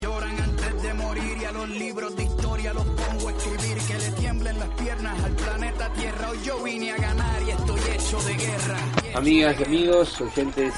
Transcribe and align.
Lloran 0.00 0.38
antes 0.40 0.82
de 0.82 0.94
morir 0.94 1.36
y 1.40 1.44
a 1.44 1.52
los 1.52 1.68
libros 1.68 2.16
de 2.16 2.24
historia 2.24 2.74
los 2.74 2.84
pongo 2.84 3.28
a 3.28 3.32
escribir 3.32 3.78
que 3.86 3.94
le 3.94 4.20
tiemblen 4.20 4.58
las 4.58 4.68
piernas 4.68 5.24
al 5.24 5.32
planeta 5.32 5.92
Tierra. 5.94 6.30
Hoy 6.30 6.38
yo 6.44 6.62
vine 6.62 6.90
a 6.92 6.96
ganar 6.96 7.42
y 7.42 7.50
estoy 7.50 7.80
hecho 7.94 8.18
de 8.22 8.34
guerra. 8.34 8.78
Amigas 9.14 9.60
y 9.60 9.64
amigos, 9.64 10.20
oyentes 10.20 10.74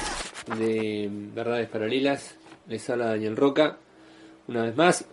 de 0.58 1.08
Verdades 1.34 1.68
Paralelas, 1.68 2.36
les 2.68 2.90
habla 2.90 3.06
Daniel 3.06 3.36
Roca. 3.36 3.78
Una 4.48 4.62
vez 4.62 4.76
más, 4.76 5.04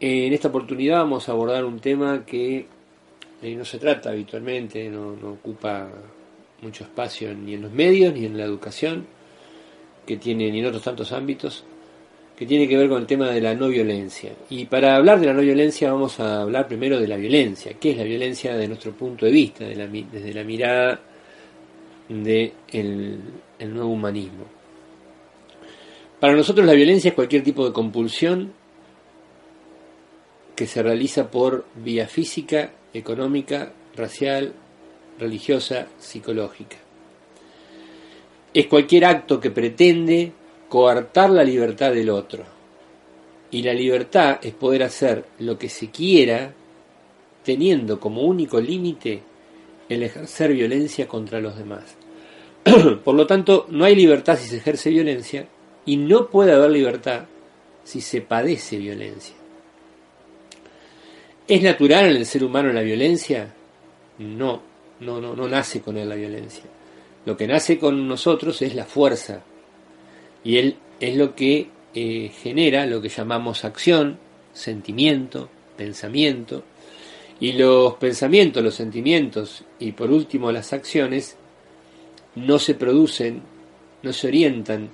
en 0.00 0.32
esta 0.32 0.48
oportunidad 0.48 0.98
vamos 0.98 1.28
a 1.28 1.32
abordar 1.32 1.64
un 1.64 1.80
tema 1.80 2.24
que 2.24 2.66
eh, 3.42 3.54
no 3.54 3.64
se 3.64 3.78
trata 3.78 4.10
habitualmente, 4.10 4.88
no, 4.88 5.16
no 5.16 5.32
ocupa 5.32 5.88
mucho 6.62 6.84
espacio 6.84 7.34
ni 7.34 7.54
en 7.54 7.62
los 7.62 7.72
medios 7.72 8.14
ni 8.14 8.24
en 8.24 8.38
la 8.38 8.44
educación, 8.44 9.06
que 10.06 10.16
tiene 10.16 10.50
ni 10.50 10.60
en 10.60 10.66
otros 10.66 10.82
tantos 10.82 11.12
ámbitos, 11.12 11.64
que 12.36 12.46
tiene 12.46 12.68
que 12.68 12.76
ver 12.76 12.88
con 12.88 13.00
el 13.00 13.06
tema 13.06 13.30
de 13.30 13.40
la 13.40 13.54
no 13.54 13.68
violencia. 13.68 14.32
Y 14.50 14.64
para 14.64 14.96
hablar 14.96 15.20
de 15.20 15.26
la 15.26 15.34
no 15.34 15.40
violencia 15.40 15.92
vamos 15.92 16.18
a 16.20 16.42
hablar 16.42 16.66
primero 16.66 16.98
de 16.98 17.08
la 17.08 17.16
violencia. 17.16 17.74
¿Qué 17.78 17.92
es 17.92 17.96
la 17.96 18.04
violencia 18.04 18.56
de 18.56 18.66
nuestro 18.66 18.92
punto 18.92 19.26
de 19.26 19.32
vista, 19.32 19.64
desde 19.64 20.34
la 20.34 20.44
mirada 20.44 21.00
del 22.08 22.24
de 22.24 22.52
el 22.70 23.74
nuevo 23.74 23.90
humanismo? 23.90 24.44
Para 26.18 26.34
nosotros 26.34 26.66
la 26.66 26.72
violencia 26.72 27.10
es 27.10 27.14
cualquier 27.14 27.42
tipo 27.42 27.66
de 27.66 27.72
compulsión 27.72 28.52
que 30.56 30.66
se 30.66 30.82
realiza 30.82 31.30
por 31.30 31.66
vía 31.74 32.08
física, 32.08 32.70
económica, 32.92 33.72
racial, 33.96 34.54
religiosa, 35.18 35.86
psicológica. 35.98 36.76
Es 38.52 38.66
cualquier 38.68 39.04
acto 39.04 39.40
que 39.40 39.50
pretende 39.50 40.32
coartar 40.68 41.30
la 41.30 41.44
libertad 41.44 41.92
del 41.92 42.10
otro. 42.10 42.44
Y 43.50 43.62
la 43.62 43.72
libertad 43.72 44.38
es 44.42 44.52
poder 44.54 44.82
hacer 44.82 45.24
lo 45.38 45.58
que 45.58 45.68
se 45.68 45.90
quiera 45.90 46.52
teniendo 47.44 48.00
como 48.00 48.22
único 48.22 48.60
límite 48.60 49.22
el 49.88 50.02
ejercer 50.02 50.52
violencia 50.52 51.06
contra 51.06 51.40
los 51.40 51.56
demás. 51.56 51.96
Por 53.04 53.14
lo 53.14 53.26
tanto, 53.26 53.66
no 53.68 53.84
hay 53.84 53.94
libertad 53.94 54.38
si 54.38 54.48
se 54.48 54.56
ejerce 54.56 54.90
violencia 54.90 55.46
y 55.86 55.96
no 55.96 56.28
puede 56.28 56.52
haber 56.52 56.70
libertad 56.70 57.26
si 57.84 58.00
se 58.00 58.22
padece 58.22 58.78
violencia. 58.78 59.36
¿Es 61.46 61.62
natural 61.62 62.06
en 62.06 62.16
el 62.16 62.26
ser 62.26 62.42
humano 62.42 62.72
la 62.72 62.80
violencia? 62.80 63.52
No, 64.18 64.62
no, 65.00 65.20
no, 65.20 65.36
no 65.36 65.46
nace 65.46 65.82
con 65.82 65.98
él 65.98 66.08
la 66.08 66.14
violencia. 66.14 66.64
Lo 67.26 67.36
que 67.36 67.46
nace 67.46 67.78
con 67.78 68.08
nosotros 68.08 68.62
es 68.62 68.74
la 68.74 68.86
fuerza. 68.86 69.42
Y 70.44 70.58
él 70.58 70.76
es 71.00 71.16
lo 71.16 71.34
que 71.34 71.68
eh, 71.94 72.30
genera 72.42 72.86
lo 72.86 73.00
que 73.00 73.08
llamamos 73.08 73.64
acción, 73.64 74.18
sentimiento, 74.52 75.48
pensamiento. 75.76 76.62
Y 77.40 77.52
los 77.52 77.94
pensamientos, 77.94 78.62
los 78.62 78.74
sentimientos 78.74 79.64
y 79.78 79.92
por 79.92 80.10
último 80.10 80.52
las 80.52 80.72
acciones 80.72 81.36
no 82.36 82.58
se 82.58 82.74
producen, 82.74 83.42
no 84.02 84.12
se 84.12 84.28
orientan 84.28 84.90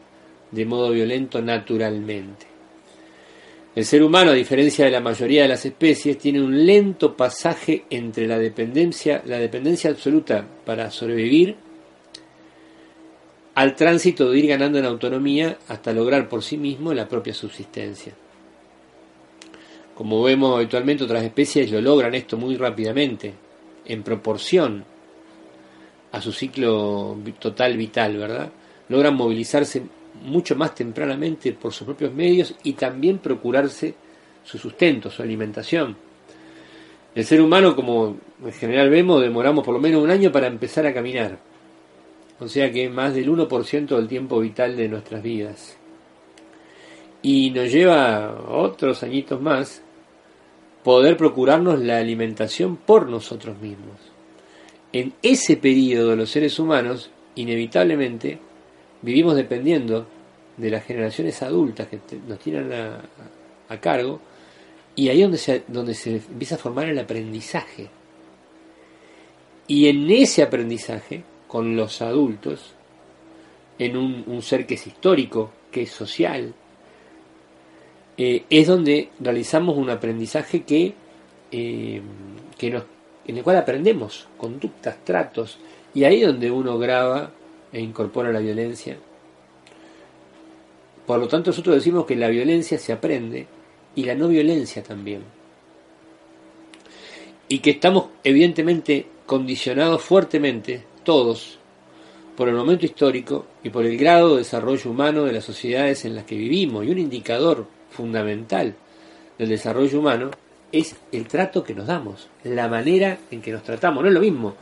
de 0.51 0.65
modo 0.65 0.91
violento 0.91 1.41
naturalmente. 1.43 2.47
El 3.75 3.85
ser 3.85 4.03
humano, 4.03 4.33
a 4.33 4.35
diferencia 4.35 4.85
de 4.85 4.91
la 4.91 5.01
mayoría 5.01 5.43
de 5.43 5.49
las 5.49 5.65
especies, 5.65 6.19
tiene 6.19 6.43
un 6.43 6.67
lento 6.67 7.17
pasaje 7.17 7.85
entre 7.89 8.27
la 8.27 8.39
dependencia, 8.39 9.23
la 9.27 9.39
dependencia 9.39 9.91
absoluta 9.91 10.45
para 10.65 10.91
sobrevivir 10.91 11.57
al 13.55 13.75
tránsito 13.75 14.31
de 14.31 14.39
ir 14.39 14.47
ganando 14.47 14.79
en 14.79 14.85
autonomía 14.85 15.59
hasta 15.69 15.93
lograr 15.93 16.29
por 16.29 16.43
sí 16.43 16.57
mismo 16.57 16.95
la 16.95 17.09
propia 17.09 17.35
subsistencia. 17.35 18.15
Como 19.95 20.23
vemos 20.23 20.57
habitualmente 20.57 21.05
otras 21.05 21.25
especies 21.25 21.71
lo 21.71 21.81
logran 21.81 22.15
esto 22.15 22.37
muy 22.37 22.57
rápidamente, 22.57 23.35
en 23.85 24.03
proporción 24.03 24.85
a 26.13 26.21
su 26.21 26.33
ciclo 26.33 27.17
total 27.39 27.77
vital, 27.77 28.17
¿verdad? 28.17 28.51
Logran 28.89 29.15
movilizarse 29.15 29.83
mucho 30.23 30.57
más 30.57 30.75
tempranamente 30.75 31.53
por 31.53 31.73
sus 31.73 31.87
propios 31.87 32.13
medios 32.13 32.55
y 32.63 32.73
también 32.73 33.19
procurarse 33.19 33.95
su 34.45 34.59
sustento, 34.59 35.11
su 35.11 35.23
alimentación. 35.23 35.97
El 37.15 37.25
ser 37.25 37.41
humano, 37.41 37.75
como 37.75 38.17
en 38.45 38.53
general 38.53 38.89
vemos, 38.91 39.21
demoramos 39.21 39.65
por 39.65 39.75
lo 39.75 39.81
menos 39.81 40.03
un 40.03 40.11
año 40.11 40.31
para 40.31 40.47
empezar 40.47 40.87
a 40.87 40.95
caminar. 40.95 41.50
O 42.41 42.49
sea 42.49 42.73
que 42.73 42.89
más 42.89 43.15
del 43.15 43.31
1% 43.31 43.87
del 43.87 44.09
tiempo 44.09 44.41
vital 44.41 44.77
de 44.77 44.89
nuestras 44.89 45.23
vidas. 45.23 45.77
Y 47.23 47.51
nos 47.51 47.71
lleva 47.71 48.45
otros 48.49 49.03
añitos 49.03 49.41
más 49.41 49.83
poder 50.83 51.17
procurarnos 51.17 51.79
la 51.81 51.99
alimentación 51.99 52.77
por 52.77 53.09
nosotros 53.09 53.59
mismos. 53.61 53.99
En 54.93 55.13
ese 55.23 55.57
periodo 55.57 56.17
los 56.17 56.31
seres 56.31 56.59
humanos, 56.59 57.11
inevitablemente, 57.35 58.39
vivimos 59.03 59.37
dependiendo 59.37 60.07
de 60.57 60.71
las 60.71 60.85
generaciones 60.85 61.43
adultas 61.43 61.89
que 61.89 62.01
nos 62.27 62.39
tienen 62.39 62.73
a, 62.73 63.01
a 63.69 63.81
cargo 63.81 64.21
y 64.97 65.09
ahí 65.09 65.23
es 65.23 65.25
donde 65.25 65.39
se, 65.39 65.63
donde 65.69 65.95
se 65.95 66.17
empieza 66.17 66.57
a 66.57 66.59
formar 66.59 66.89
el 66.89 66.99
aprendizaje. 66.99 67.89
Y 69.67 69.89
en 69.89 70.11
ese 70.11 70.43
aprendizaje, 70.43 71.23
con 71.51 71.75
los 71.75 72.01
adultos, 72.01 72.75
en 73.77 73.97
un, 73.97 74.41
ser 74.41 74.67
que 74.67 74.75
es 74.75 74.87
histórico, 74.87 75.51
que 75.73 75.83
es 75.83 75.91
social, 75.91 76.55
eh, 78.17 78.45
es 78.49 78.69
donde 78.69 79.09
realizamos 79.19 79.77
un 79.77 79.91
aprendizaje 79.91 80.63
que, 80.63 80.95
eh, 81.51 82.03
que 82.57 82.67
en 82.69 83.37
el 83.37 83.43
cual 83.43 83.57
aprendemos 83.57 84.29
conductas, 84.37 85.05
tratos, 85.05 85.59
y 85.93 86.05
ahí 86.05 86.21
es 86.21 86.29
donde 86.29 86.53
uno 86.53 86.79
graba 86.79 87.33
e 87.73 87.81
incorpora 87.81 88.31
la 88.31 88.39
violencia. 88.39 88.97
Por 91.05 91.19
lo 91.19 91.27
tanto, 91.27 91.51
nosotros 91.51 91.75
decimos 91.75 92.07
que 92.07 92.15
la 92.15 92.29
violencia 92.29 92.79
se 92.79 92.93
aprende 92.93 93.49
y 93.97 94.05
la 94.05 94.15
no 94.15 94.29
violencia 94.29 94.85
también. 94.85 95.25
Y 97.49 97.59
que 97.59 97.71
estamos 97.71 98.11
evidentemente 98.23 99.07
condicionados 99.27 100.01
fuertemente, 100.01 100.85
todos, 101.11 101.59
por 102.37 102.49
el 102.49 102.55
momento 102.55 102.87
histórico 102.87 103.45
y 103.65 103.71
por 103.71 103.85
el 103.85 103.99
grado 103.99 104.35
de 104.35 104.43
desarrollo 104.43 104.93
humano 104.93 105.25
de 105.25 105.33
las 105.33 105.43
sociedades 105.43 106.05
en 106.05 106.15
las 106.15 106.23
que 106.25 106.37
vivimos. 106.37 106.87
Y 106.87 106.91
un 106.93 107.01
indicador 107.01 107.67
fundamental 107.91 108.77
del 109.37 109.49
desarrollo 109.49 109.99
humano 109.99 110.31
es 110.71 110.95
el 111.11 111.27
trato 111.27 111.65
que 111.65 111.75
nos 111.75 111.89
damos, 111.89 112.29
la 112.45 112.69
manera 112.69 113.19
en 113.33 113.43
que 113.43 113.51
nos 113.51 113.65
tratamos. 113.65 114.05
No 114.05 114.09
es 114.09 114.15
lo 114.15 114.21
mismo 114.21 114.55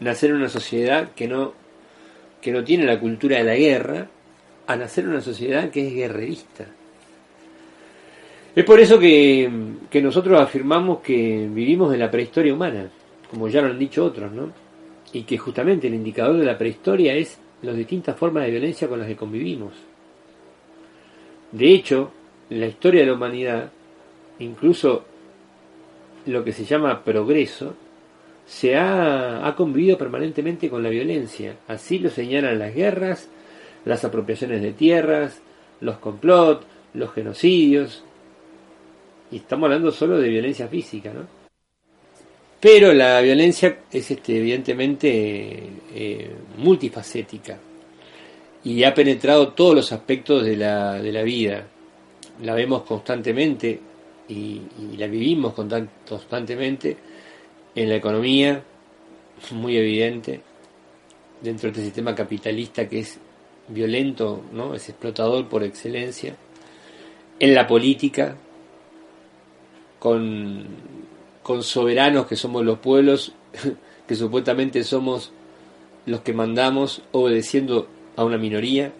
nacer 0.00 0.30
en 0.30 0.38
una 0.38 0.48
sociedad 0.48 1.10
que 1.14 1.28
no, 1.28 1.52
que 2.40 2.50
no 2.50 2.64
tiene 2.64 2.84
la 2.84 2.98
cultura 2.98 3.36
de 3.36 3.44
la 3.44 3.54
guerra 3.54 4.08
a 4.66 4.74
nacer 4.74 5.04
en 5.04 5.10
una 5.10 5.20
sociedad 5.20 5.70
que 5.70 5.86
es 5.86 5.94
guerrerista. 5.94 6.66
Es 8.56 8.64
por 8.64 8.80
eso 8.80 8.98
que, 8.98 9.48
que 9.88 10.02
nosotros 10.02 10.40
afirmamos 10.40 10.98
que 10.98 11.48
vivimos 11.48 11.94
en 11.94 12.00
la 12.00 12.10
prehistoria 12.10 12.52
humana, 12.52 12.90
como 13.30 13.46
ya 13.46 13.62
lo 13.62 13.68
han 13.68 13.78
dicho 13.78 14.04
otros, 14.04 14.32
¿no? 14.32 14.65
Y 15.12 15.22
que 15.22 15.38
justamente 15.38 15.86
el 15.86 15.94
indicador 15.94 16.36
de 16.36 16.44
la 16.44 16.58
prehistoria 16.58 17.14
es 17.14 17.38
las 17.62 17.76
distintas 17.76 18.16
formas 18.16 18.44
de 18.44 18.50
violencia 18.50 18.88
con 18.88 18.98
las 18.98 19.08
que 19.08 19.16
convivimos. 19.16 19.72
De 21.52 21.72
hecho, 21.72 22.10
en 22.50 22.60
la 22.60 22.66
historia 22.66 23.00
de 23.00 23.06
la 23.06 23.14
humanidad, 23.14 23.70
incluso 24.38 25.04
lo 26.26 26.44
que 26.44 26.52
se 26.52 26.64
llama 26.64 27.02
progreso, 27.02 27.74
se 28.46 28.76
ha, 28.76 29.46
ha 29.46 29.56
convivido 29.56 29.98
permanentemente 29.98 30.68
con 30.68 30.82
la 30.82 30.88
violencia. 30.88 31.56
Así 31.66 31.98
lo 31.98 32.10
señalan 32.10 32.58
las 32.58 32.74
guerras, 32.74 33.28
las 33.84 34.04
apropiaciones 34.04 34.62
de 34.62 34.72
tierras, 34.72 35.40
los 35.80 35.98
complot, 35.98 36.64
los 36.94 37.12
genocidios. 37.12 38.04
Y 39.30 39.36
estamos 39.36 39.66
hablando 39.66 39.90
solo 39.90 40.18
de 40.18 40.28
violencia 40.28 40.68
física, 40.68 41.12
¿no? 41.12 41.35
Pero 42.66 42.92
la 42.92 43.20
violencia 43.20 43.78
es 43.92 44.10
este, 44.10 44.38
evidentemente 44.38 45.70
eh, 45.94 46.30
multifacética 46.58 47.56
y 48.64 48.82
ha 48.82 48.92
penetrado 48.92 49.52
todos 49.52 49.76
los 49.76 49.92
aspectos 49.92 50.44
de 50.44 50.56
la, 50.56 50.94
de 50.94 51.12
la 51.12 51.22
vida. 51.22 51.64
la 52.42 52.54
vemos 52.54 52.82
constantemente 52.82 53.78
y, 54.28 54.62
la 54.98 55.06
vivimos 55.06 55.54
constantemente 55.54 56.96
en 57.72 57.88
la 57.88 57.94
economía, 57.94 58.60
muy 59.52 59.76
evidente, 59.76 60.40
dentro 61.40 61.68
de 61.68 61.70
este 61.70 61.84
sistema 61.84 62.16
capitalista 62.16 62.88
que 62.88 62.98
es 62.98 63.20
violento, 63.68 64.42
¿no? 64.52 64.74
es 64.74 64.88
explotador 64.88 65.48
por 65.48 65.62
excelencia, 65.62 66.34
en 67.38 67.54
la 67.54 67.64
política, 67.64 68.36
con, 70.00 70.95
con 71.46 71.62
soberanos 71.62 72.26
que 72.26 72.34
somos 72.34 72.64
los 72.64 72.80
pueblos, 72.80 73.30
que 74.08 74.16
supuestamente 74.16 74.82
somos 74.82 75.30
los 76.04 76.22
que 76.22 76.32
mandamos 76.32 77.02
obedeciendo 77.12 77.86
a 78.16 78.24
una 78.24 78.36
minoría, 78.36 78.92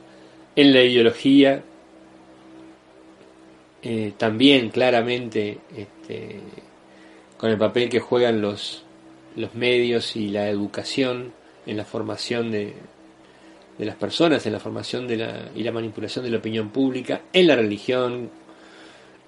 en 0.55 0.73
la 0.73 0.81
ideología, 0.81 1.65
eh, 3.83 4.13
también 4.17 4.71
claramente 4.71 5.59
este, 5.77 6.39
con 7.37 7.51
el 7.51 7.59
papel 7.59 7.89
que 7.89 7.99
juegan 7.99 8.41
los, 8.41 8.85
los 9.35 9.57
medios 9.57 10.15
y 10.15 10.29
la 10.29 10.49
educación 10.49 11.33
en 11.67 11.77
la 11.77 11.85
formación 11.85 12.53
de, 12.53 12.75
de 13.77 13.85
las 13.85 13.97
personas, 13.97 14.47
en 14.47 14.53
la 14.53 14.61
formación 14.61 15.09
de 15.09 15.17
la, 15.17 15.51
y 15.53 15.65
la 15.65 15.73
manipulación 15.73 16.25
de 16.25 16.31
la 16.31 16.39
opinión 16.39 16.71
pública, 16.71 17.23
en 17.33 17.49
la 17.49 17.57
religión, 17.57 18.31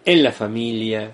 en 0.04 0.22
la 0.22 0.30
familia, 0.30 1.10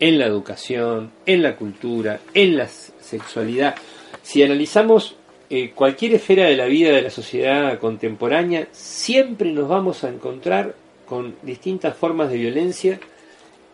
en 0.00 0.18
la 0.18 0.26
educación, 0.26 1.12
en 1.26 1.42
la 1.42 1.54
cultura, 1.54 2.20
en 2.32 2.56
la 2.56 2.66
sexualidad. 2.66 3.74
Si 4.22 4.42
analizamos 4.42 5.16
eh, 5.50 5.72
cualquier 5.74 6.14
esfera 6.14 6.46
de 6.46 6.56
la 6.56 6.64
vida 6.64 6.92
de 6.92 7.02
la 7.02 7.10
sociedad 7.10 7.78
contemporánea, 7.78 8.68
siempre 8.72 9.52
nos 9.52 9.68
vamos 9.68 10.02
a 10.04 10.08
encontrar 10.08 10.74
con 11.04 11.36
distintas 11.42 11.96
formas 11.96 12.30
de 12.30 12.38
violencia 12.38 13.00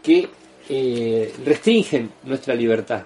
que 0.03 0.29
eh, 0.69 1.33
restringen 1.45 2.11
nuestra 2.25 2.55
libertad. 2.55 3.05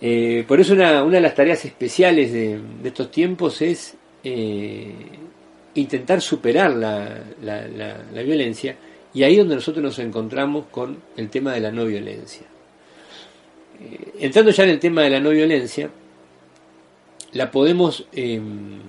Eh, 0.00 0.44
por 0.48 0.58
eso 0.60 0.72
una, 0.72 1.04
de 1.04 1.20
las 1.20 1.34
tareas 1.34 1.64
especiales 1.64 2.32
de, 2.32 2.60
estos 2.82 3.10
tiempos 3.10 3.62
es 3.62 3.94
intentar 5.74 6.20
superar 6.20 6.72
la, 6.72 8.22
violencia 8.24 8.74
y 9.14 9.22
ahí 9.22 9.32
es 9.32 9.38
donde 9.38 9.56
nosotros 9.56 9.82
nos 9.82 9.98
encontramos 9.98 10.66
con 10.70 10.98
el 11.16 11.28
tema 11.28 11.52
de 11.52 11.60
la 11.60 11.70
no 11.70 11.84
violencia. 11.84 12.46
entrando 14.18 14.50
ya 14.50 14.64
en 14.64 14.70
el 14.70 14.78
tema 14.78 15.02
de 15.02 15.10
la 15.10 15.20
no 15.20 15.30
violencia, 15.30 15.90
la 17.32 17.50
podemos 17.50 18.06
em, 18.12 18.80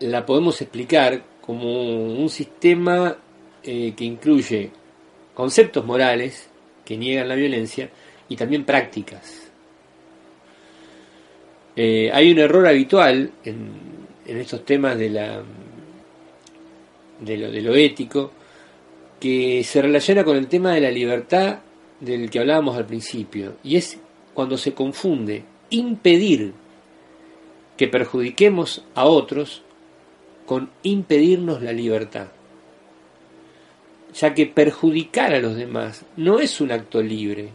la 0.00 0.26
podemos 0.26 0.60
explicar 0.60 1.22
como 1.40 2.12
un 2.14 2.28
sistema 2.28 3.16
eh, 3.62 3.94
que 3.96 4.04
incluye 4.04 4.70
conceptos 5.34 5.84
morales 5.84 6.48
que 6.84 6.96
niegan 6.96 7.28
la 7.28 7.34
violencia 7.34 7.90
y 8.28 8.36
también 8.36 8.64
prácticas. 8.64 9.48
Eh, 11.74 12.10
hay 12.12 12.32
un 12.32 12.38
error 12.38 12.66
habitual 12.66 13.30
en, 13.44 13.70
en 14.26 14.36
estos 14.38 14.64
temas 14.64 14.98
de, 14.98 15.10
la, 15.10 15.42
de, 17.20 17.36
lo, 17.36 17.50
de 17.50 17.84
ético 17.84 18.32
que 19.20 19.64
se 19.64 19.82
relaciona 19.82 20.24
con 20.24 20.36
el 20.36 20.46
tema 20.46 20.74
de 20.74 20.80
la 20.80 20.90
libertad 20.90 21.60
del 22.00 22.30
que 22.30 22.38
hablábamos 22.38 22.76
al 22.76 22.86
principio, 22.86 23.56
y 23.64 23.76
es 23.76 23.98
cuando 24.34 24.58
se 24.58 24.74
confunde 24.74 25.44
impedir 25.70 26.52
que 27.76 27.88
perjudiquemos 27.88 28.84
a 28.94 29.06
otros 29.06 29.62
con 30.44 30.70
impedirnos 30.82 31.62
la 31.62 31.72
libertad, 31.72 32.28
ya 34.14 34.34
que 34.34 34.46
perjudicar 34.46 35.34
a 35.34 35.40
los 35.40 35.56
demás 35.56 36.04
no 36.16 36.38
es 36.38 36.60
un 36.60 36.70
acto 36.70 37.02
libre, 37.02 37.48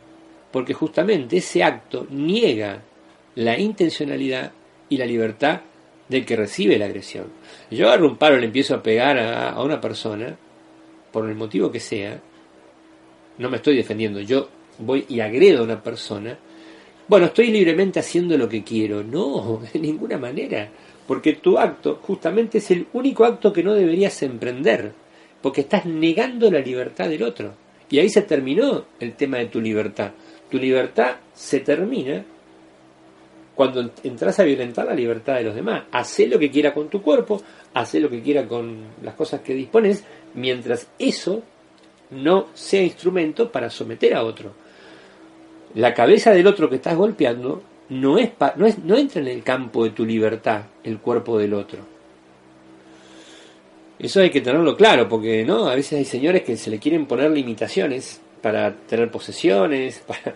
porque 0.52 0.74
justamente 0.74 1.38
ese 1.38 1.64
acto 1.64 2.08
niega 2.10 2.82
la 3.36 3.58
intencionalidad 3.58 4.52
y 4.90 4.98
la 4.98 5.06
libertad 5.06 5.62
del 6.12 6.26
que 6.26 6.36
recibe 6.36 6.78
la 6.78 6.86
agresión. 6.86 7.26
Yo 7.72 7.88
agarro 7.88 8.08
un 8.08 8.18
palo 8.18 8.38
y 8.38 8.42
le 8.42 8.46
empiezo 8.48 8.76
a 8.76 8.84
pegar 8.84 9.18
a, 9.18 9.50
a 9.50 9.64
una 9.64 9.82
persona, 9.82 10.38
por 11.12 11.28
el 11.28 11.36
motivo 11.36 11.72
que 11.72 11.80
sea, 11.80 12.20
no 13.38 13.50
me 13.50 13.58
estoy 13.58 13.76
defendiendo, 13.76 14.22
yo 14.22 14.50
voy 14.78 15.06
y 15.10 15.20
agredo 15.20 15.62
a 15.62 15.64
una 15.64 15.82
persona, 15.82 16.38
bueno, 17.08 17.26
estoy 17.26 17.48
libremente 17.48 18.00
haciendo 18.00 18.38
lo 18.38 18.48
que 18.48 18.64
quiero. 18.64 19.04
No, 19.04 19.62
de 19.74 19.80
ninguna 19.80 20.18
manera 20.18 20.70
porque 21.12 21.34
tu 21.34 21.58
acto 21.58 22.00
justamente 22.02 22.60
es 22.60 22.72
el 22.72 22.88
único 22.94 23.26
acto 23.26 23.52
que 23.52 23.64
no 23.64 23.74
deberías 23.74 24.24
emprender, 24.24 24.94
porque 25.42 25.60
estás 25.60 25.86
negando 25.86 26.50
la 26.50 26.60
libertad 26.60 27.10
del 27.10 27.24
otro. 27.24 27.54
Y 27.90 28.00
ahí 28.00 28.08
se 28.08 28.22
terminó 28.22 28.86
el 28.98 29.16
tema 29.16 29.40
de 29.40 29.48
tu 29.48 29.60
libertad. 29.60 30.12
Tu 30.50 30.58
libertad 30.58 31.18
se 31.34 31.60
termina 31.60 32.24
cuando 33.62 33.92
entras 34.04 34.40
a 34.40 34.44
violentar 34.44 34.88
la 34.88 34.96
libertad 34.96 35.36
de 35.36 35.44
los 35.44 35.54
demás. 35.54 35.84
Hacé 35.92 36.26
lo 36.26 36.40
que 36.40 36.50
quiera 36.50 36.74
con 36.74 36.90
tu 36.90 37.00
cuerpo, 37.00 37.44
haz 37.76 37.94
lo 37.94 38.10
que 38.10 38.20
quiera 38.20 38.48
con 38.48 38.76
las 39.04 39.14
cosas 39.14 39.42
que 39.42 39.54
dispones, 39.54 40.04
mientras 40.34 40.88
eso 40.98 41.44
no 42.10 42.48
sea 42.56 42.82
instrumento 42.82 43.52
para 43.52 43.70
someter 43.70 44.16
a 44.16 44.24
otro. 44.24 44.52
La 45.76 45.94
cabeza 45.94 46.32
del 46.32 46.48
otro 46.48 46.72
que 46.72 46.78
estás 46.78 46.98
golpeando 46.98 47.62
no, 47.90 48.18
es, 48.18 48.32
no, 48.56 48.66
es, 48.66 48.80
no 48.80 48.98
entra 48.98 49.22
en 49.22 49.28
el 49.28 49.44
campo 49.44 49.84
de 49.84 49.92
tu 49.92 50.08
libertad 50.08 50.64
el 50.84 50.98
cuerpo 50.98 51.38
del 51.38 51.54
otro. 51.54 51.82
Eso 54.00 54.22
hay 54.22 54.32
que 54.32 54.42
tenerlo 54.42 54.76
claro, 54.76 55.08
porque 55.08 55.46
no 55.46 55.70
a 55.70 55.76
veces 55.76 56.00
hay 56.00 56.06
señores 56.06 56.42
que 56.42 56.58
se 56.58 56.72
le 56.72 56.80
quieren 56.80 57.06
poner 57.06 57.30
limitaciones 57.30 58.22
para 58.42 58.74
tener 58.74 59.12
posesiones, 59.12 60.00
para, 60.08 60.36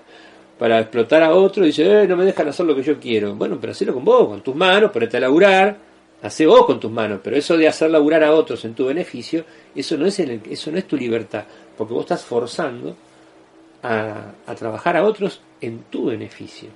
para 0.58 0.80
explotar 0.80 1.24
a 1.24 1.34
otro, 1.34 1.64
y 1.64 1.68
dice, 1.68 2.04
eh, 2.04 2.08
no 2.08 2.16
me 2.16 2.26
dejan 2.26 2.48
hacer 2.48 2.66
lo 2.66 2.76
que 2.76 2.84
yo 2.84 3.00
quiero. 3.00 3.36
Bueno, 3.36 3.58
pero 3.60 3.72
hacelo 3.72 3.94
con 3.94 4.06
vos, 4.06 4.28
con 4.28 4.42
tus 4.42 4.56
manos, 4.56 4.92
ponete 4.92 5.18
a 5.18 5.20
laburar, 5.22 5.78
hace 6.22 6.46
vos 6.46 6.66
con 6.66 6.80
tus 6.80 6.92
manos, 6.92 7.20
pero 7.24 7.36
eso 7.36 7.58
de 7.58 7.68
hacer 7.68 7.90
laburar 7.90 8.24
a 8.24 8.34
otros 8.34 8.64
en 8.66 8.74
tu 8.74 8.86
beneficio, 8.86 9.46
eso 9.76 9.98
no 9.98 10.06
es, 10.06 10.20
en 10.20 10.42
eso 10.50 10.72
no 10.72 10.78
es 10.78 10.88
tu 10.88 10.98
libertad, 10.98 11.44
porque 11.78 11.94
vos 11.94 12.04
estás 12.04 12.24
forzando 12.24 12.96
a, 13.84 14.32
a 14.46 14.56
trabajar 14.56 14.98
a 14.98 15.04
otros 15.04 15.42
en 15.62 15.84
tu 15.90 16.06
beneficio. 16.06 16.70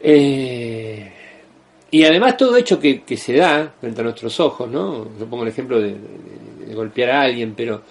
Eh, 0.00 1.12
y 1.90 2.04
además 2.04 2.36
todo 2.36 2.56
hecho 2.56 2.78
que, 2.78 3.02
se 3.16 3.34
da 3.34 3.74
frente 3.80 4.00
a 4.00 4.04
nuestros 4.04 4.38
ojos, 4.40 4.68
¿no? 4.68 5.18
Yo 5.18 5.26
pongo 5.26 5.42
el 5.42 5.48
ejemplo 5.48 5.80
de, 5.80 5.96
golpear 6.74 7.10
a 7.10 7.22
alguien, 7.22 7.54
pero 7.56 7.82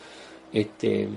este, 0.54 1.08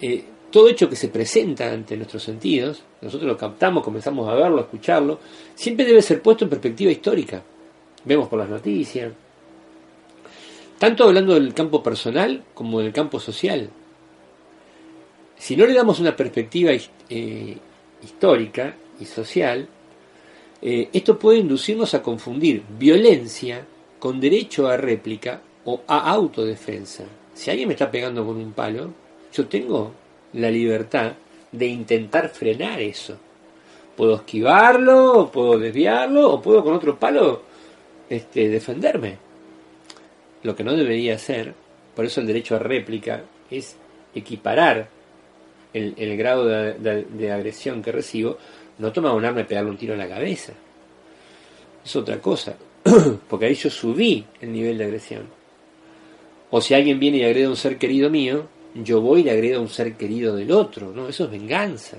eh, 0.00 0.24
todo 0.52 0.68
hecho 0.68 0.88
que 0.88 0.94
se 0.94 1.08
presenta 1.08 1.72
ante 1.72 1.96
nuestros 1.96 2.22
sentidos, 2.22 2.84
nosotros 3.00 3.26
lo 3.26 3.36
captamos, 3.36 3.82
comenzamos 3.82 4.28
a 4.28 4.34
verlo, 4.34 4.58
a 4.58 4.62
escucharlo, 4.62 5.18
siempre 5.54 5.84
debe 5.84 6.02
ser 6.02 6.22
puesto 6.22 6.44
en 6.44 6.50
perspectiva 6.50 6.92
histórica. 6.92 7.42
Vemos 8.04 8.28
por 8.28 8.38
las 8.38 8.48
noticias, 8.48 9.12
tanto 10.78 11.04
hablando 11.04 11.34
del 11.34 11.54
campo 11.54 11.82
personal 11.82 12.44
como 12.54 12.80
del 12.80 12.92
campo 12.92 13.18
social. 13.18 13.70
Si 15.36 15.56
no 15.56 15.66
le 15.66 15.74
damos 15.74 15.98
una 15.98 16.14
perspectiva 16.14 16.70
eh, 17.08 17.56
histórica 18.02 18.76
y 19.00 19.04
social, 19.06 19.66
eh, 20.60 20.88
esto 20.92 21.18
puede 21.18 21.38
inducirnos 21.38 21.94
a 21.94 22.02
confundir 22.02 22.62
violencia 22.78 23.64
con 23.98 24.20
derecho 24.20 24.68
a 24.68 24.76
réplica 24.76 25.40
o 25.64 25.80
a 25.86 26.10
autodefensa. 26.10 27.04
Si 27.34 27.50
alguien 27.50 27.68
me 27.68 27.74
está 27.74 27.90
pegando 27.90 28.24
con 28.24 28.36
un 28.36 28.52
palo, 28.52 28.90
yo 29.32 29.46
tengo 29.46 30.01
la 30.34 30.50
libertad 30.50 31.12
de 31.50 31.66
intentar 31.66 32.28
frenar 32.30 32.80
eso. 32.80 33.16
Puedo 33.96 34.16
esquivarlo, 34.16 35.30
puedo 35.32 35.58
desviarlo, 35.58 36.30
o 36.32 36.42
puedo 36.42 36.64
con 36.64 36.74
otro 36.74 36.98
palo 36.98 37.42
este, 38.08 38.48
defenderme. 38.48 39.18
Lo 40.42 40.56
que 40.56 40.64
no 40.64 40.74
debería 40.74 41.16
hacer, 41.16 41.54
por 41.94 42.04
eso 42.04 42.20
el 42.20 42.26
derecho 42.26 42.56
a 42.56 42.58
réplica, 42.58 43.22
es 43.50 43.76
equiparar 44.14 44.88
el, 45.74 46.16
grado 46.16 46.46
de 46.46 47.32
agresión 47.32 47.82
que 47.82 47.92
recibo 47.92 48.36
no 48.78 48.92
toma 48.92 49.12
un 49.12 49.24
arma 49.24 49.42
y 49.42 49.44
pegarle 49.44 49.70
un 49.70 49.76
tiro 49.76 49.92
en 49.92 50.00
la 50.00 50.08
cabeza. 50.08 50.52
Es 51.84 51.96
otra 51.96 52.18
cosa. 52.18 52.56
Porque 53.28 53.46
ahí 53.46 53.54
yo 53.54 53.70
subí 53.70 54.24
el 54.40 54.52
nivel 54.52 54.78
de 54.78 54.84
agresión. 54.84 55.22
O 56.50 56.60
si 56.60 56.74
alguien 56.74 56.98
viene 56.98 57.18
y 57.18 57.24
agrede 57.24 57.46
a 57.46 57.50
un 57.50 57.56
ser 57.56 57.78
querido 57.78 58.10
mío, 58.10 58.46
yo 58.74 59.00
voy 59.00 59.20
y 59.20 59.24
le 59.24 59.30
agredo 59.32 59.58
a 59.58 59.62
un 59.62 59.68
ser 59.68 59.94
querido 59.94 60.36
del 60.36 60.50
otro. 60.52 60.92
No, 60.92 61.08
eso 61.08 61.24
es 61.24 61.30
venganza. 61.30 61.98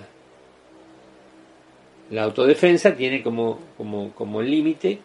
La 2.09 2.23
autodefensa 2.23 2.95
tiene 2.95 3.23
como, 3.23 3.59
como, 3.77 4.11
como 4.13 4.41
límite 4.41 4.99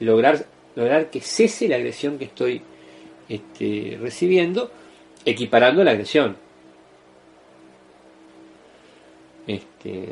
lograr, 0.00 0.46
lograr 0.76 1.10
que 1.10 1.20
cese 1.20 1.68
la 1.68 1.76
agresión 1.76 2.18
que 2.18 2.24
estoy 2.24 2.62
este, 3.28 3.98
recibiendo, 4.00 4.70
equiparando 5.24 5.82
la 5.84 5.92
agresión. 5.92 6.36
Este, 9.46 10.06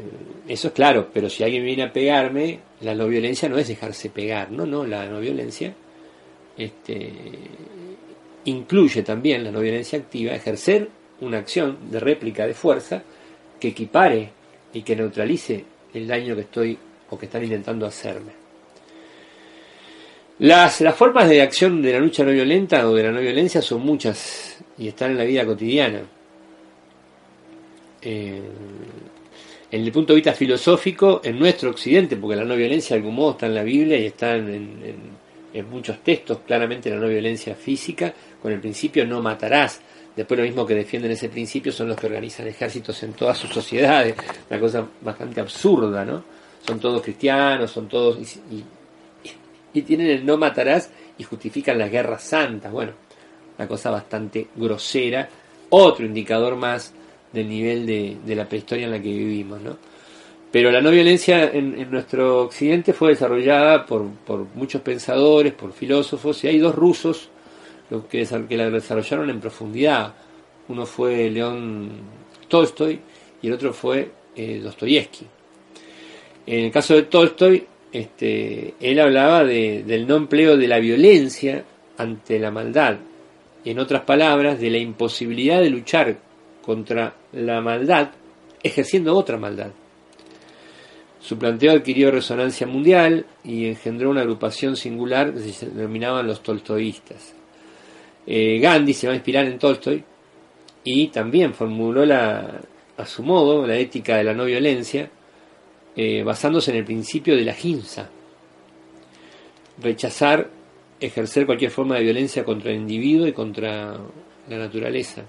eso 0.47 0.69
es 0.69 0.75
claro, 0.75 1.09
pero 1.13 1.31
si 1.31 1.43
alguien 1.43 1.65
viene 1.65 1.85
a 1.85 1.93
pegarme, 1.93 2.61
la 2.83 2.95
no 2.95 3.09
violencia 3.09 3.49
no 3.49 3.57
es 3.57 3.69
dejarse 3.69 4.11
pegar, 4.11 4.51
no, 4.51 4.67
no, 4.67 4.85
la 4.85 5.07
no 5.07 5.21
violencia 5.21 5.75
este, 6.57 7.13
incluye 8.45 9.03
también 9.03 9.45
la 9.45 9.51
no 9.51 9.61
violencia 9.61 9.99
activa, 9.99 10.35
ejercer 10.35 10.89
una 11.21 11.39
acción 11.39 11.91
de 11.91 12.01
réplica 12.01 12.47
de 12.47 12.55
fuerza 12.55 13.03
que 13.61 13.69
equipare 13.69 14.31
y 14.73 14.83
que 14.83 14.97
neutralice 14.97 15.65
el 15.95 16.07
daño 16.07 16.35
que 16.35 16.43
estoy 16.43 16.79
o 17.11 17.19
que 17.19 17.27
están 17.27 17.45
intentando 17.45 17.87
hacerme. 17.87 18.33
Las, 20.39 20.81
las 20.81 20.97
formas 20.97 21.29
de 21.29 21.43
acción 21.43 21.83
de 21.83 21.93
la 21.93 22.01
lucha 22.01 22.25
no 22.25 22.33
violenta 22.33 22.89
o 22.89 22.95
de 22.95 23.05
la 23.05 23.13
no 23.13 23.21
violencia 23.21 23.63
son 23.63 23.83
muchas 23.83 24.59
y 24.79 24.89
están 24.89 25.13
en 25.13 25.19
la 25.19 25.25
vida 25.25 25.45
cotidiana. 25.45 26.03
Eh, 28.01 28.41
en 29.71 29.81
el 29.81 29.93
punto 29.93 30.13
de 30.13 30.17
vista 30.17 30.33
filosófico, 30.33 31.21
en 31.25 31.39
nuestro 31.39 31.71
occidente, 31.71 32.17
porque 32.17 32.37
la 32.37 32.45
no 32.45 32.57
violencia 32.57 32.95
de 32.95 33.01
algún 33.01 33.15
modo 33.15 33.33
está 33.33 33.47
en 33.47 33.55
la 33.55 33.63
Biblia 33.63 33.99
y 33.99 34.07
está 34.07 34.35
en, 34.35 34.81
en 35.55 35.71
muchos 35.71 36.03
textos, 36.03 36.41
claramente 36.47 36.91
la 36.91 36.97
no 36.97 37.09
violencia 37.09 37.55
física, 37.55 38.13
con 38.41 38.53
el 38.53 38.61
principio 38.61 39.07
no 39.07 39.23
matarás. 39.23 39.81
Después 40.15 40.39
lo 40.39 40.45
mismo 40.45 40.67
que 40.67 40.75
defienden 40.75 41.13
ese 41.13 41.29
principio 41.29 41.73
son 41.73 41.89
los 41.89 41.97
que 41.97 42.07
organizan 42.07 42.47
ejércitos 42.47 43.03
en 43.03 43.15
todas 43.15 43.39
sus 43.39 43.51
sociedades, 43.51 44.15
una 44.51 44.61
cosa 44.61 44.87
bastante 45.01 45.41
absurda, 45.41 46.05
¿no? 46.05 46.23
Son 46.67 46.79
todos 46.79 47.03
cristianos, 47.03 47.71
son 47.71 47.89
todos... 47.89 48.19
Y, 48.51 48.65
y, 49.75 49.83
tienen 49.83 50.09
el 50.09 50.27
no 50.27 50.37
matarás 50.37 50.91
y 51.17 51.25
justifican 51.25 51.79
las 51.79 51.91
guerras 51.91 52.23
santas. 52.23 52.71
Bueno, 52.71 52.93
una 53.59 53.67
cosa 53.67 53.91
bastante 53.91 54.49
grosera, 54.55 55.29
otro 55.71 56.05
indicador 56.05 56.57
más 56.57 56.93
del 57.33 57.49
nivel 57.49 57.87
de, 57.87 58.19
de 58.25 58.37
la 58.37 58.47
prehistoria 58.47 58.85
en 58.85 58.91
la 58.91 59.01
que 59.01 59.09
vivimos, 59.09 59.61
¿no? 59.63 59.79
Pero 60.53 60.71
la 60.71 60.83
no 60.83 60.91
violencia 60.91 61.51
en, 61.51 61.91
nuestro 61.91 62.43
occidente 62.43 62.93
fue 62.93 63.09
desarrollada 63.09 63.87
por, 63.87 64.05
muchos 64.55 64.83
pensadores, 64.83 65.55
por 65.55 65.73
filósofos, 65.73 66.45
y 66.45 66.49
hay 66.49 66.59
dos 66.59 66.75
rusos 66.75 67.31
que, 68.09 68.27
que 68.49 68.57
la 68.57 68.71
desarrollaron 68.71 69.31
en 69.31 69.41
profundidad. 69.41 70.15
Uno 70.69 70.87
fue 70.87 71.31
León 71.31 71.91
Tolstoy 72.49 73.01
y 73.41 73.47
el 73.47 73.53
otro 73.53 73.73
fue 73.73 74.11
eh, 74.37 74.61
Dostoyevsky. 74.63 75.27
En 76.47 76.65
el 76.65 76.71
caso 76.71 76.95
de 76.95 77.03
Tolstoy, 77.03 77.67
este, 77.93 78.75
él 78.81 78.99
hablaba 79.01 79.45
del 79.45 80.07
no 80.07 80.17
empleo 80.17 80.57
de 80.57 80.69
la 80.69 80.79
violencia 80.79 81.65
ante 81.99 82.39
la 82.39 82.51
maldad. 82.51 82.99
En 83.65 83.79
otras 83.79 84.03
palabras, 84.03 84.61
de 84.61 84.71
la 84.71 84.79
imposibilidad 84.79 85.61
de 85.61 85.71
luchar 85.71 86.19
contra 86.63 87.15
la 87.33 87.61
maldad 87.61 88.11
ejerciendo 88.63 89.17
otra 89.17 89.37
maldad. 89.37 89.71
Su 91.21 91.39
planteo 91.39 91.73
adquirió 91.73 92.11
resonancia 92.11 92.67
mundial 92.67 93.27
y 93.45 93.67
engendró 93.67 94.11
una 94.11 94.23
agrupación 94.23 94.77
singular 94.77 95.33
que 95.33 95.53
se 95.53 95.71
denominaban 95.71 96.27
los 96.27 96.43
tolstoístas. 96.43 97.35
Eh, 98.27 98.59
Gandhi 98.61 98.95
se 98.95 99.07
va 99.07 99.13
a 99.13 99.17
inspirar 99.17 99.47
en 99.47 99.59
Tolstoy 99.59 100.03
y 100.85 101.09
también 101.09 101.55
formuló 101.55 102.05
la, 102.05 102.61
a 102.97 103.07
su 103.07 103.23
modo 103.23 103.67
la 103.67 103.77
ética 103.77 104.17
de 104.17 104.25
la 104.25 104.35
no 104.35 104.45
violencia, 104.45 105.11
eh, 105.97 106.23
basándose 106.23 106.71
en 106.71 106.79
el 106.79 106.85
principio 106.85 107.37
de 107.37 107.45
la 107.45 107.55
hinsa. 107.61 108.09
Rechazar 109.81 110.49
ejercer 111.07 111.47
cualquier 111.47 111.71
forma 111.71 111.97
de 111.97 112.05
violencia 112.05 112.45
contra 112.45 112.71
el 112.71 112.77
individuo 112.77 113.27
y 113.27 113.33
contra 113.33 113.99
la 114.49 114.59
naturaleza. 114.59 115.25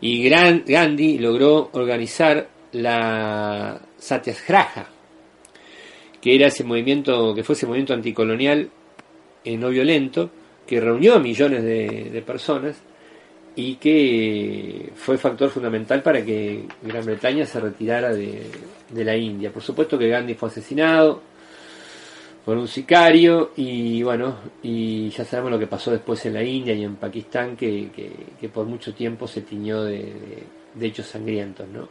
Y 0.00 0.28
Gandhi 0.28 1.18
logró 1.18 1.70
organizar 1.72 2.48
la 2.72 3.80
Satyagraha, 3.96 4.88
que 6.20 6.34
era 6.34 6.48
ese 6.48 6.64
movimiento, 6.64 7.34
que 7.34 7.44
fue 7.44 7.54
ese 7.54 7.66
movimiento 7.66 7.94
anticolonial 7.94 8.68
eh, 9.44 9.56
no 9.56 9.70
violento, 9.70 10.30
que 10.66 10.80
reunió 10.80 11.14
a 11.14 11.18
millones 11.18 11.62
de, 11.62 12.22
personas 12.26 12.76
y 13.56 13.76
que 13.76 14.90
fue 14.94 15.18
factor 15.18 15.50
fundamental 15.50 16.02
para 16.02 16.24
que 16.24 16.64
Gran 16.82 17.04
Bretaña 17.04 17.46
se 17.46 17.60
retirara 17.60 18.12
de, 18.12 18.46
la 18.92 19.16
India. 19.16 19.52
Por 19.52 19.62
supuesto 19.62 19.98
que 19.98 20.08
Gandhi 20.08 20.34
fue 20.34 20.48
asesinado 20.48 21.20
por 22.44 22.58
un 22.58 22.68
sicario 22.68 23.52
y 23.56 24.02
bueno, 24.02 24.36
y 24.62 25.08
ya 25.10 25.24
sabemos 25.24 25.52
lo 25.52 25.58
que 25.58 25.66
pasó 25.66 25.90
después 25.90 26.24
en 26.26 26.34
la 26.34 26.42
India 26.42 26.74
y 26.74 26.84
en 26.84 26.96
Pakistán, 26.96 27.56
que, 27.56 27.88
por 28.52 28.66
mucho 28.66 28.92
tiempo 28.92 29.26
se 29.26 29.42
tiñó 29.42 29.82
de, 29.84 30.12
de 30.74 30.86
hechos 30.86 31.06
sangrientos, 31.06 31.66
¿no? 31.68 31.88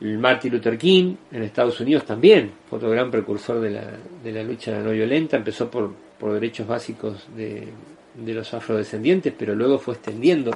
Martin 0.00 0.52
Luther 0.52 0.78
King 0.78 1.14
en 1.30 1.42
Estados 1.42 1.78
Unidos 1.80 2.04
también 2.06 2.52
fue 2.68 2.78
otro 2.78 2.90
gran 2.90 3.10
precursor 3.10 3.60
de 3.60 3.70
la, 3.70 3.84
de 4.24 4.32
la 4.32 4.42
lucha 4.42 4.78
no 4.80 4.92
violenta. 4.92 5.36
Empezó 5.36 5.70
por, 5.70 5.92
por 6.20 6.34
derechos 6.34 6.68
básicos 6.68 7.26
de, 7.34 7.68
de, 8.14 8.34
los 8.34 8.52
afrodescendientes, 8.54 9.32
pero 9.36 9.54
luego 9.54 9.78
fue 9.78 9.94
extendiendo, 9.94 10.52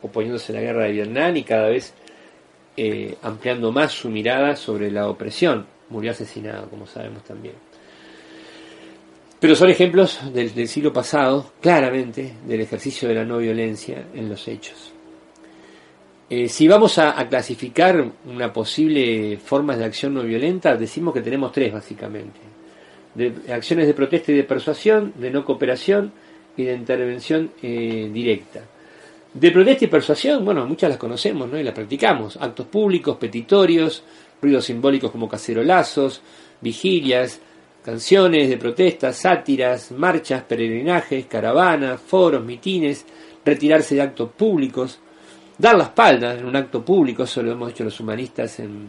oponiéndose 0.00 0.52
a 0.52 0.54
la 0.54 0.62
guerra 0.62 0.84
de 0.84 0.92
Vietnam 0.92 1.36
y 1.36 1.42
cada 1.42 1.68
vez 1.68 1.92
eh, 2.76 3.16
ampliando 3.22 3.72
más 3.72 3.92
su 3.92 4.08
mirada 4.08 4.56
sobre 4.56 4.90
la 4.90 5.08
opresión. 5.08 5.66
Murió 5.90 6.12
asesinado, 6.12 6.70
como 6.70 6.86
sabemos 6.86 7.24
también. 7.24 7.54
Pero 9.40 9.56
son 9.56 9.70
ejemplos 9.70 10.20
del, 10.32 10.68
siglo 10.68 10.92
pasado, 10.92 11.52
claramente, 11.60 12.34
del 12.46 12.60
ejercicio 12.60 13.08
de 13.08 13.14
la 13.16 13.24
no 13.24 13.38
violencia 13.38 14.06
en 14.14 14.28
los 14.28 14.46
hechos. 14.46 14.92
Eh, 16.28 16.48
si 16.48 16.68
vamos 16.68 16.98
a, 16.98 17.28
clasificar 17.28 18.12
una 18.24 18.52
posible 18.52 19.36
forma 19.38 19.76
de 19.76 19.84
acción 19.84 20.14
no 20.14 20.22
violenta, 20.22 20.76
decimos 20.76 21.12
que 21.12 21.22
tenemos 21.22 21.50
tres 21.52 21.72
básicamente. 21.72 22.38
De, 23.14 23.32
acciones 23.52 23.86
de 23.86 23.94
protesta 23.94 24.32
y 24.32 24.36
de 24.36 24.44
persuasión, 24.44 25.12
de 25.16 25.30
no 25.30 25.44
cooperación 25.44 26.12
y 26.56 26.64
de 26.64 26.74
intervención 26.74 27.50
eh, 27.62 28.08
directa. 28.12 28.60
De 29.32 29.50
protesta 29.50 29.84
y 29.84 29.88
persuasión, 29.88 30.44
bueno, 30.44 30.66
muchas 30.66 30.90
las 30.90 30.98
conocemos 30.98 31.48
¿no? 31.48 31.58
y 31.58 31.62
las 31.62 31.74
practicamos. 31.74 32.36
Actos 32.36 32.66
públicos, 32.66 33.16
petitorios, 33.16 34.02
ruidos 34.40 34.64
simbólicos 34.64 35.10
como 35.10 35.28
cacerolazos, 35.28 36.20
vigilias, 36.60 37.40
canciones 37.84 38.48
de 38.48 38.56
protesta, 38.56 39.12
sátiras, 39.12 39.92
marchas, 39.92 40.42
peregrinajes, 40.42 41.26
caravanas, 41.26 42.00
foros, 42.00 42.44
mitines, 42.44 43.06
retirarse 43.44 43.94
de 43.94 44.02
actos 44.02 44.30
públicos, 44.32 44.98
dar 45.56 45.76
la 45.76 45.84
espalda 45.84 46.34
en 46.34 46.44
un 46.44 46.56
acto 46.56 46.84
público, 46.84 47.24
eso 47.24 47.42
lo 47.42 47.52
hemos 47.52 47.70
hecho 47.70 47.84
los 47.84 47.98
humanistas 48.00 48.60
en, 48.60 48.88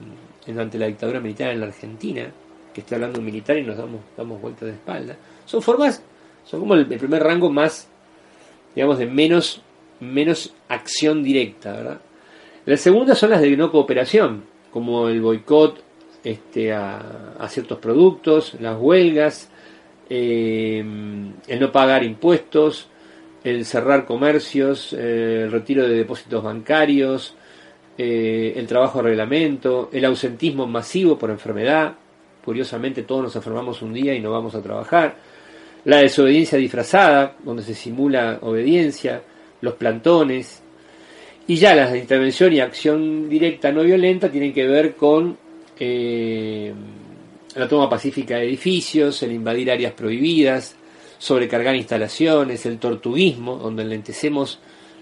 ante 0.58 0.78
la 0.78 0.88
dictadura 0.88 1.20
militar 1.20 1.52
en 1.52 1.60
la 1.60 1.68
Argentina, 1.68 2.32
que 2.74 2.82
está 2.82 2.96
hablando 2.96 3.22
militar 3.22 3.58
y 3.58 3.64
nos 3.64 3.78
damos, 3.78 4.02
damos 4.18 4.42
vueltas 4.42 4.68
de 4.68 4.72
espalda. 4.72 5.16
Son 5.46 5.62
formas, 5.62 6.04
son 6.46 6.62
como 6.62 6.76
el, 6.76 6.86
primer 6.86 7.24
rango 7.24 7.50
más, 7.50 7.88
digamos, 8.76 8.98
de 8.98 9.06
menos, 9.06 9.62
menos 10.00 10.54
acción 10.68 11.24
directa, 11.24 11.74
¿verdad? 11.74 12.02
La 12.66 12.78
segunda 12.78 13.16
son 13.16 13.32
las 13.32 13.42
de 13.42 13.56
no 13.58 13.72
cooperación, 13.72 14.44
como 14.72 15.10
el 15.10 15.22
boicot 15.22 15.84
este, 16.24 16.72
a, 16.72 17.48
ciertos 17.50 17.80
productos, 17.80 18.56
las 18.60 18.80
huelgas, 18.80 19.50
eh, 20.10 20.80
el 21.48 21.60
no 21.60 21.72
pagar 21.72 22.04
impuestos, 22.04 22.88
el 23.44 23.66
cerrar 23.66 24.06
comercios, 24.06 24.94
eh, 24.94 25.44
el 25.44 25.52
retiro 25.52 25.88
de 25.88 25.96
depósitos 25.96 26.44
bancarios, 26.44 27.36
eh, 27.98 28.54
el 28.56 28.68
trabajo 28.68 29.00
de 29.00 29.10
reglamento, 29.10 29.90
el 29.92 30.06
ausentismo 30.06 30.68
masivo 30.68 31.18
por 31.18 31.30
enfermedad, 31.30 31.96
curiosamente 32.44 33.04
todos 33.04 33.24
nos 33.24 33.36
enfermamos 33.36 33.82
un 33.82 33.94
día 33.94 34.14
y 34.14 34.20
no 34.20 34.32
vamos 34.32 34.56
a 34.56 34.62
trabajar, 34.62 35.16
la 35.86 35.98
desobediencia 35.98 36.58
disfrazada, 36.58 37.36
donde 37.44 37.64
se 37.64 37.74
simula 37.74 38.40
obediencia, 38.42 39.24
los 39.62 39.74
plantones, 39.76 40.62
y 41.48 41.56
ya 41.56 41.76
las 41.76 41.92
de 41.92 42.00
intervención 42.00 42.54
y 42.54 42.60
acción 42.60 43.28
directa 43.28 43.72
no 43.72 43.84
violenta 43.84 44.30
tienen 44.32 44.54
que 44.54 44.68
ver 44.68 44.96
con 44.96 45.38
eh, 45.80 46.74
la 47.56 47.68
toma 47.68 47.90
pacífica 47.90 48.38
de 48.38 48.46
edificios, 48.46 49.22
el 49.24 49.32
invadir 49.32 49.72
áreas 49.72 49.94
prohibidas, 49.94 50.76
sobrecargar 51.18 51.76
instalaciones, 51.76 52.66
el 52.66 52.78
tortuguismo, 52.78 53.58
donde 53.58 53.84
enlentecemos 53.84 54.60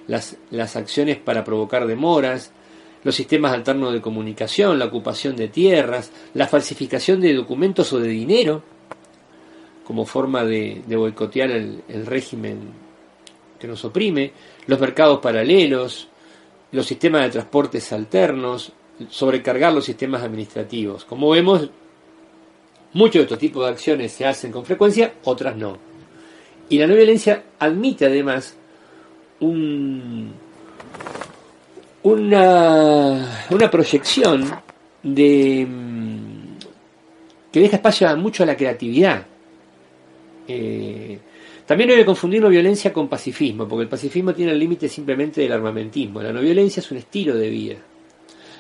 las, 0.08 0.38
las 0.50 0.76
acciones 0.76 1.18
para 1.18 1.44
provocar 1.44 1.86
demoras, 1.86 2.52
los 3.04 3.16
sistemas 3.16 3.54
alternos 3.54 3.94
de 3.94 4.02
comunicación, 4.02 4.78
la 4.78 4.86
ocupación 4.86 5.36
de 5.36 5.48
tierras, 5.48 6.12
la 6.34 6.48
falsificación 6.48 7.22
de 7.22 7.34
documentos 7.34 7.92
o 7.94 8.00
de 8.00 8.10
dinero, 8.10 8.62
como 9.86 10.06
forma 10.06 10.44
de, 10.44 10.84
boicotear 10.88 11.50
el, 11.52 11.84
el, 11.88 12.06
régimen 12.06 12.60
que 13.58 13.68
nos 13.68 13.84
oprime, 13.86 14.34
los 14.68 14.80
mercados 14.80 15.20
paralelos, 15.20 16.08
los 16.72 16.86
sistemas 16.86 17.24
de 17.24 17.30
transportes 17.32 17.92
alternos, 17.92 18.72
sobrecargar 19.10 19.74
los 19.74 19.86
sistemas 19.86 20.22
administrativos. 20.22 21.06
Como 21.06 21.30
vemos, 21.30 21.70
muchos 22.94 23.16
de 23.16 23.22
estos 23.22 23.40
tipos 23.40 23.66
de 23.66 23.72
acciones 23.72 24.12
se 24.12 24.26
hacen 24.26 24.52
con 24.52 24.66
frecuencia, 24.66 25.14
otras 25.24 25.56
no. 25.56 25.78
Y 26.70 26.78
la 26.78 26.86
no 26.86 26.96
violencia 26.96 27.44
admite 27.58 28.06
además 28.06 28.56
un, 29.40 30.34
una, 32.04 33.46
una 33.50 33.72
proyección 33.72 34.50
de 35.04 35.68
que 37.52 37.60
deja 37.60 37.78
espacio 37.78 38.16
mucho 38.18 38.44
a 38.44 38.46
la 38.46 38.56
creatividad. 38.56 39.26
Eh, 40.48 41.20
También 41.66 41.90
no 41.90 41.94
hay 41.94 42.02
que 42.02 42.06
confundir 42.06 42.42
no 42.42 42.50
violencia 42.50 42.92
con 42.92 43.08
pacifismo, 43.08 43.68
porque 43.68 43.84
el 43.84 43.90
pacifismo 43.90 44.34
tiene 44.34 44.52
el 44.54 44.60
límite 44.60 44.88
simplemente 44.90 45.42
del 45.42 45.52
armamentismo. 45.52 46.22
La 46.22 46.34
no 46.34 46.42
violencia 46.42 46.82
es 46.82 46.92
un 46.92 46.98
estilo 46.98 47.36
de 47.36 47.50
vida. 47.50 47.76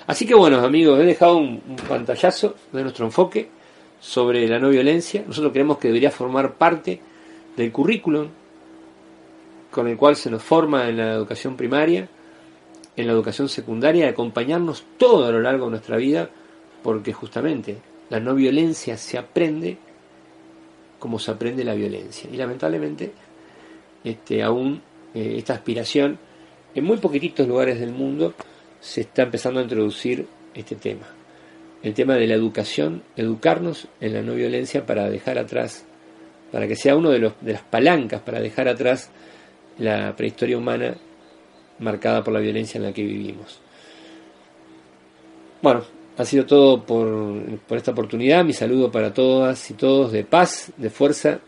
Así 0.08 0.25
que 0.25 0.34
bueno, 0.34 0.60
amigos, 0.60 1.00
he 1.00 1.03
dejado 1.05 1.38
un, 1.38 1.62
un 1.67 1.75
pantallazo 1.88 2.55
de 2.72 2.81
nuestro 2.81 3.05
enfoque 3.05 3.50
sobre 4.00 4.48
la 4.48 4.60
no 4.60 4.69
violencia. 4.69 5.24
Nosotros 5.27 5.51
creemos 5.51 5.77
que 5.77 5.88
debería 5.88 6.12
formar 6.12 6.53
parte 6.53 7.00
del 7.55 7.72
currículum 7.72 8.27
con 9.69 9.88
el 9.88 9.98
cual 9.98 10.15
se 10.15 10.31
nos 10.31 10.41
forma 10.41 10.89
en 10.89 10.98
la 10.98 11.13
educación 11.13 11.55
primaria, 11.55 12.08
en 13.00 13.08
la 13.08 13.13
educación 13.13 13.48
secundaria, 13.48 14.10
acompañarnos 14.10 14.84
todo 14.98 15.25
a 15.25 15.32
lo 15.32 15.39
largo 15.39 15.65
de 15.65 15.72
nuestra 15.72 15.96
vida, 15.96 16.29
porque 16.84 17.13
justamente 17.13 17.77
la 18.10 18.20
no 18.20 18.36
violencia 18.36 18.98
se 18.98 19.18
aprende 19.18 19.77
como 21.00 21.18
se 21.18 21.32
aprende 21.32 21.63
la 21.63 21.75
violencia. 21.75 22.29
Y 22.29 22.36
lamentablemente, 22.36 23.13
este, 24.03 24.44
aún 24.44 24.82
eh, 25.13 25.36
esta 25.38 25.53
aspiración, 25.53 26.20
en 26.75 26.84
muy 26.84 26.98
poquititos 26.98 27.48
lugares 27.48 27.79
del 27.79 27.91
mundo, 27.91 28.34
se 28.82 29.01
está 29.01 29.24
empezando 29.24 29.62
a 29.62 29.63
introducir 29.63 30.27
este 30.53 30.75
tema. 30.75 31.08
El 31.82 31.94
tema 31.94 32.15
de 32.15 32.27
la 32.27 32.34
educación, 32.34 33.03
educarnos 33.15 33.88
en 34.01 34.13
la 34.13 34.22
no 34.22 34.36
violencia 34.36 34.86
para 34.86 35.10
dejar 35.10 35.38
atrás, 35.38 35.86
para 36.51 36.68
que 36.68 36.75
sea 36.75 36.98
uno 36.98 37.12
de, 37.12 37.20
los, 37.20 37.34
de 37.39 37.53
las 37.53 37.62
palancas 37.62 38.22
para 38.24 38.41
dejar 38.41 38.68
atrás 38.68 39.10
la 39.77 40.13
prehistoria 40.18 40.58
humana 40.58 40.98
marcada 41.79 42.24
por 42.24 42.33
la 42.33 42.39
violencia 42.39 42.77
en 42.77 42.86
la 42.86 42.93
que 42.93 43.03
vivimos. 43.03 43.59
Bueno, 45.62 45.83
ha 46.17 46.25
sido 46.25 46.45
todo 46.45 46.83
por, 46.83 47.59
por 47.59 47.77
esta 47.77 47.91
oportunidad. 47.91 48.43
Mi 48.43 48.53
saludo 48.53 48.91
para 48.91 49.13
todas 49.13 49.69
y 49.71 49.74
todos 49.74 50.12
de 50.12 50.24
paz, 50.24 50.71
de 50.77 50.89
fuerza, 50.89 51.39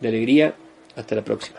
de 0.00 0.08
alegría. 0.08 0.54
Hasta 0.96 1.14
la 1.16 1.22
próxima. 1.22 1.58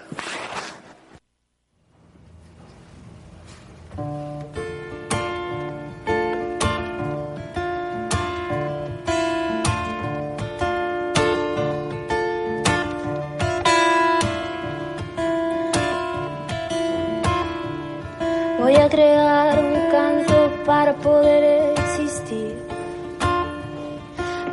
Poder 21.06 21.76
existir, 21.78 22.56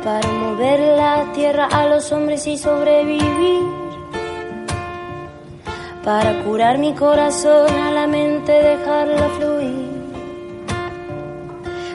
para 0.03 0.27
mover 0.27 0.79
la 1.01 1.33
tierra 1.33 1.65
a 1.65 1.87
los 1.87 2.11
hombres 2.11 2.45
y 2.45 2.59
sobrevivir, 2.59 3.63
para 6.03 6.43
curar 6.43 6.77
mi 6.77 6.93
corazón 6.93 7.71
a 7.87 7.89
la 7.89 8.05
mente, 8.05 8.51
dejarla 8.51 9.27
fluir, 9.37 9.89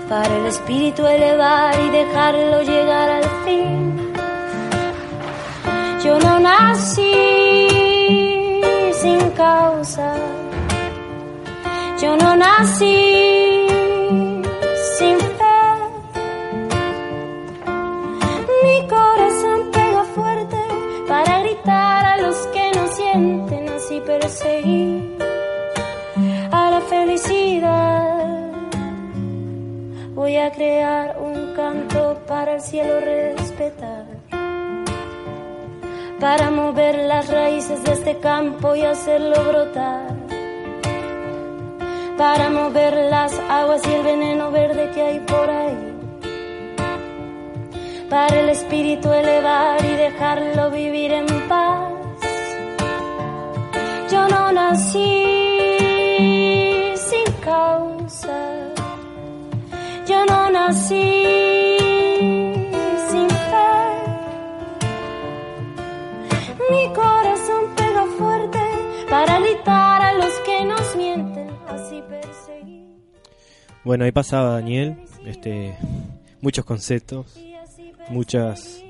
para 0.08 0.36
el 0.38 0.46
espíritu 0.46 1.06
elevar 1.06 1.74
y 1.86 1.90
dejarlo 1.90 2.62
llegar 2.62 3.08
al 3.10 3.28
fin. 3.44 4.12
Yo 6.04 6.18
no 6.18 6.40
nací 6.40 7.12
sin 8.92 9.30
causa. 9.30 10.14
Yo 12.00 12.16
no 12.16 12.36
nací 12.36 13.37
perseguir 24.28 25.16
a 26.52 26.70
la 26.70 26.80
felicidad. 26.82 28.52
Voy 30.14 30.36
a 30.36 30.50
crear 30.50 31.16
un 31.18 31.54
canto 31.54 32.20
para 32.26 32.56
el 32.56 32.60
cielo 32.60 33.00
respetar. 33.00 34.04
Para 36.20 36.50
mover 36.50 36.96
las 37.12 37.28
raíces 37.28 37.82
de 37.84 37.92
este 37.92 38.18
campo 38.18 38.74
y 38.74 38.82
hacerlo 38.82 39.36
brotar 39.44 40.18
para 42.18 42.50
mover 42.50 42.94
las 43.10 43.32
aguas 43.48 43.80
y 43.86 43.92
el 43.94 44.02
veneno 44.02 44.50
verde 44.50 44.90
que 44.92 45.00
hay 45.00 45.20
por 45.20 45.48
ahí. 45.48 45.94
Para 48.10 48.40
el 48.40 48.48
espíritu 48.48 49.12
elevar 49.12 49.84
y 49.84 49.94
dejarlo 49.94 50.70
vivir 50.72 51.12
en 51.12 51.26
paz. 51.48 51.97
No 54.30 54.52
nací 54.52 55.24
sin 56.96 57.32
causa. 57.40 58.74
Yo 60.08 60.24
no 60.26 60.50
nací 60.50 60.94
sin 63.10 63.28
fe. 63.28 63.70
Mi 66.70 66.94
corazón 66.94 67.64
pega 67.76 68.04
fuerte 68.18 68.58
para 69.10 69.40
gritar 69.40 70.02
a 70.02 70.12
los 70.14 70.34
que 70.40 70.64
nos 70.64 70.96
mienten. 70.96 71.50
Así 71.68 72.02
perseguir. 72.08 72.86
Bueno, 73.84 74.04
ahí 74.04 74.12
pasaba 74.12 74.50
Daniel, 74.54 74.96
este, 75.24 75.76
muchos 76.40 76.64
conceptos, 76.64 77.38
muchas... 78.10 78.82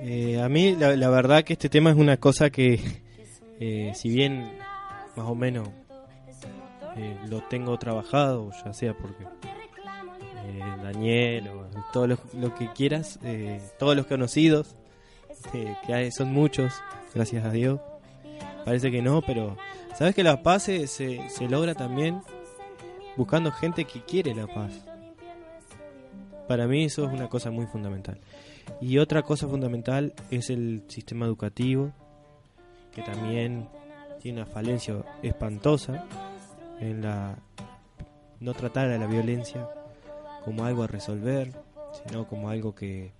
Eh, 0.00 0.40
a 0.40 0.48
mí 0.48 0.76
la, 0.76 0.94
la 0.94 1.10
verdad 1.10 1.42
que 1.42 1.54
este 1.54 1.68
tema 1.68 1.90
es 1.90 1.96
una 1.96 2.18
cosa 2.18 2.50
que, 2.50 2.80
eh, 3.60 3.92
si 3.94 4.08
bien 4.08 4.58
más 5.16 5.26
o 5.26 5.34
menos 5.34 5.68
eh, 6.96 7.16
lo 7.28 7.42
tengo 7.42 7.78
trabajado, 7.78 8.50
ya 8.64 8.72
sea 8.72 8.92
porque 8.96 9.24
eh, 9.24 10.60
Daniel 10.82 11.48
o 11.48 11.68
todo 11.92 12.06
lo, 12.06 12.18
lo 12.34 12.54
que 12.54 12.72
quieras, 12.72 13.18
eh, 13.22 13.60
todos 13.78 13.96
los 13.96 14.06
conocidos, 14.06 14.74
que 15.52 15.94
hay, 15.94 16.10
son 16.10 16.32
muchos, 16.32 16.72
gracias 17.14 17.44
a 17.44 17.50
Dios, 17.50 17.80
parece 18.64 18.90
que 18.90 19.02
no, 19.02 19.22
pero 19.22 19.56
sabes 19.94 20.14
que 20.14 20.24
la 20.24 20.42
paz 20.42 20.64
se, 20.64 20.88
se, 20.88 21.28
se 21.28 21.48
logra 21.48 21.74
también 21.74 22.20
buscando 23.16 23.52
gente 23.52 23.84
que 23.84 24.02
quiere 24.02 24.34
la 24.34 24.46
paz. 24.46 24.84
Para 26.48 26.66
mí 26.66 26.84
eso 26.84 27.04
es 27.04 27.12
una 27.12 27.28
cosa 27.28 27.50
muy 27.50 27.66
fundamental. 27.66 28.18
Y 28.80 28.98
otra 28.98 29.22
cosa 29.22 29.46
fundamental 29.46 30.14
es 30.30 30.50
el 30.50 30.82
sistema 30.88 31.26
educativo, 31.26 31.92
que 32.98 33.12
también 33.12 33.68
tiene 34.20 34.42
una 34.42 34.50
falencia 34.50 34.96
espantosa 35.22 36.04
en 36.80 37.02
la 37.02 37.38
no 38.40 38.54
tratar 38.54 38.90
a 38.90 38.98
la 38.98 39.06
violencia 39.06 39.68
como 40.44 40.64
algo 40.64 40.82
a 40.82 40.88
resolver, 40.88 41.52
sino 42.04 42.26
como 42.26 42.50
algo 42.50 42.74
que, 42.74 43.12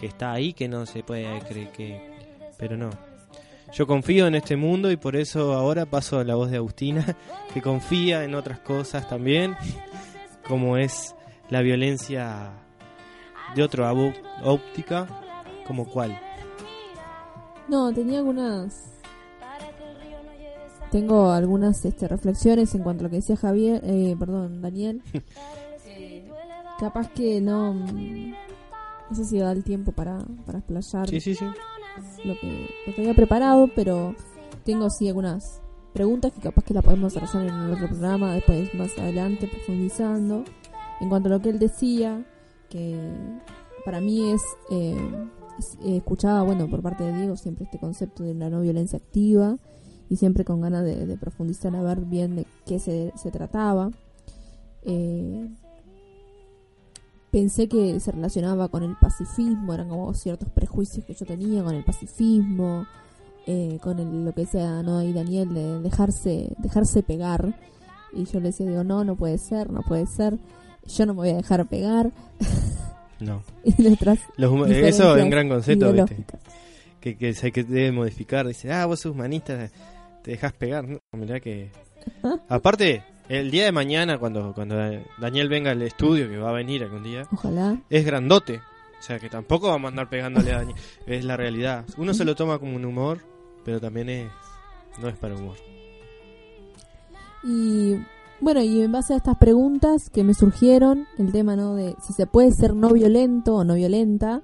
que 0.00 0.06
está 0.06 0.32
ahí 0.32 0.54
que 0.54 0.68
no 0.68 0.86
se 0.86 1.02
puede 1.02 1.40
creer 1.40 1.70
que 1.72 2.10
pero 2.58 2.78
no. 2.78 2.90
Yo 3.74 3.86
confío 3.86 4.26
en 4.26 4.36
este 4.36 4.56
mundo 4.56 4.90
y 4.90 4.96
por 4.96 5.16
eso 5.16 5.52
ahora 5.52 5.84
paso 5.84 6.18
a 6.18 6.24
la 6.24 6.34
voz 6.34 6.50
de 6.50 6.56
Agustina, 6.56 7.04
que 7.52 7.60
confía 7.60 8.24
en 8.24 8.34
otras 8.34 8.60
cosas 8.60 9.06
también, 9.06 9.54
como 10.48 10.78
es 10.78 11.14
la 11.50 11.60
violencia 11.60 12.52
de 13.54 13.62
otra 13.62 13.92
óptica, 14.44 15.06
como 15.66 15.84
cuál. 15.84 16.18
No, 17.68 17.92
tenía 17.92 18.20
algunas. 18.20 18.95
Tengo 20.90 21.30
algunas 21.30 21.84
este, 21.84 22.08
reflexiones 22.08 22.74
en 22.74 22.82
cuanto 22.82 23.02
a 23.02 23.04
lo 23.04 23.10
que 23.10 23.16
decía 23.16 23.36
Javier, 23.36 23.80
eh, 23.84 24.14
perdón, 24.18 24.62
Daniel. 24.62 25.02
Eh, 25.98 26.28
capaz 26.78 27.08
que 27.12 27.40
no. 27.40 27.72
mm, 27.72 28.32
No 29.10 29.16
sé 29.16 29.24
si 29.24 29.38
da 29.38 29.52
el 29.52 29.64
tiempo 29.64 29.92
para, 29.92 30.18
para 30.44 30.58
explayar 30.58 31.08
Sí, 31.08 31.20
sí, 31.20 31.34
sí. 31.34 31.44
lo 32.24 32.34
que, 32.38 32.68
lo 32.86 32.94
que 32.94 33.00
había 33.00 33.14
preparado, 33.14 33.68
pero 33.74 34.14
tengo 34.64 34.90
sí 34.90 35.08
algunas 35.08 35.62
preguntas 35.94 36.32
que 36.32 36.40
capaz 36.40 36.64
que 36.64 36.74
la 36.74 36.82
podemos 36.82 37.16
hacer 37.16 37.40
en 37.42 37.54
el 37.54 37.72
otro 37.72 37.88
programa, 37.88 38.34
después 38.34 38.74
más 38.74 38.90
adelante 38.98 39.46
profundizando. 39.48 40.44
En 41.00 41.08
cuanto 41.08 41.28
a 41.28 41.32
lo 41.32 41.40
que 41.40 41.48
él 41.50 41.58
decía, 41.58 42.26
que 42.68 42.98
para 43.86 44.00
mí 44.02 44.32
es, 44.32 44.42
eh, 44.70 44.96
es- 45.58 45.78
eh, 45.84 45.96
escuchaba, 45.98 46.42
bueno, 46.42 46.68
por 46.68 46.82
parte 46.82 47.04
de 47.04 47.12
Diego 47.16 47.36
siempre 47.36 47.64
este 47.64 47.78
concepto 47.78 48.22
de 48.24 48.34
la 48.34 48.50
no 48.50 48.60
violencia 48.60 48.98
activa 48.98 49.56
y 50.08 50.16
siempre 50.16 50.44
con 50.44 50.60
ganas 50.60 50.84
de, 50.84 51.06
de 51.06 51.16
profundizar 51.16 51.74
a 51.76 51.82
ver 51.82 52.00
bien 52.00 52.36
de 52.36 52.46
qué 52.66 52.78
se, 52.78 53.12
se 53.16 53.30
trataba. 53.30 53.90
Eh, 54.84 55.48
pensé 57.30 57.68
que 57.68 57.98
se 58.00 58.12
relacionaba 58.12 58.68
con 58.68 58.82
el 58.82 58.96
pacifismo, 59.00 59.74
eran 59.74 59.88
como 59.88 60.12
ciertos 60.14 60.48
prejuicios 60.50 61.04
que 61.04 61.14
yo 61.14 61.26
tenía 61.26 61.62
con 61.62 61.74
el 61.74 61.84
pacifismo, 61.84 62.86
eh, 63.46 63.78
con 63.82 63.98
el- 63.98 64.24
lo 64.24 64.32
que 64.32 64.42
decía 64.42 64.82
¿no? 64.82 64.98
ahí 64.98 65.12
Daniel 65.12 65.52
de 65.54 65.80
dejarse, 65.80 66.50
dejarse 66.58 67.02
pegar. 67.02 67.54
Y 68.12 68.24
yo 68.24 68.40
le 68.40 68.46
decía, 68.48 68.66
digo, 68.66 68.84
no, 68.84 69.04
no 69.04 69.16
puede 69.16 69.38
ser, 69.38 69.70
no 69.70 69.82
puede 69.82 70.06
ser, 70.06 70.38
yo 70.86 71.06
no 71.06 71.12
me 71.14 71.18
voy 71.18 71.30
a 71.30 71.36
dejar 71.36 71.66
pegar. 71.66 72.10
No. 73.20 73.42
y 73.64 73.82
Los 73.82 74.70
eso 74.70 75.16
es 75.16 75.22
un 75.22 75.30
gran 75.30 75.48
concepto, 75.48 75.92
¿viste? 75.92 76.24
que, 77.00 77.16
que 77.16 77.34
se 77.34 77.52
que 77.52 77.64
debe 77.64 77.92
modificar. 77.92 78.46
Dice, 78.46 78.72
ah, 78.72 78.86
vos 78.86 79.00
sos 79.00 79.12
humanista, 79.12 79.70
te 80.26 80.32
dejas 80.32 80.52
pegar. 80.54 80.88
No, 80.88 80.98
mirá 81.12 81.38
que... 81.38 81.70
Aparte, 82.48 83.04
el 83.28 83.52
día 83.52 83.64
de 83.64 83.70
mañana, 83.70 84.18
cuando, 84.18 84.52
cuando 84.54 84.74
Daniel 85.18 85.48
venga 85.48 85.70
al 85.70 85.82
estudio, 85.82 86.28
que 86.28 86.36
va 86.36 86.50
a 86.50 86.52
venir 86.52 86.82
algún 86.82 87.04
día, 87.04 87.28
Ojalá. 87.32 87.80
es 87.88 88.04
grandote. 88.04 88.60
O 88.98 89.02
sea, 89.02 89.20
que 89.20 89.30
tampoco 89.30 89.68
vamos 89.68 89.86
a 89.86 89.90
andar 89.90 90.08
pegándole 90.08 90.52
a 90.52 90.58
Daniel. 90.58 90.76
Es 91.06 91.24
la 91.24 91.36
realidad. 91.36 91.84
Uno 91.96 92.12
se 92.12 92.24
lo 92.24 92.34
toma 92.34 92.58
como 92.58 92.74
un 92.74 92.84
humor, 92.84 93.20
pero 93.64 93.80
también 93.80 94.08
es 94.08 94.32
no 95.00 95.08
es 95.08 95.16
para 95.16 95.36
humor. 95.36 95.58
Y 97.44 97.94
bueno, 98.40 98.62
y 98.62 98.82
en 98.82 98.90
base 98.90 99.14
a 99.14 99.18
estas 99.18 99.36
preguntas 99.36 100.10
que 100.10 100.24
me 100.24 100.34
surgieron, 100.34 101.06
el 101.18 101.30
tema 101.30 101.54
¿no? 101.54 101.76
de 101.76 101.94
si 102.04 102.14
se 102.14 102.26
puede 102.26 102.50
ser 102.50 102.74
no 102.74 102.90
violento 102.90 103.54
o 103.54 103.64
no 103.64 103.74
violenta 103.74 104.42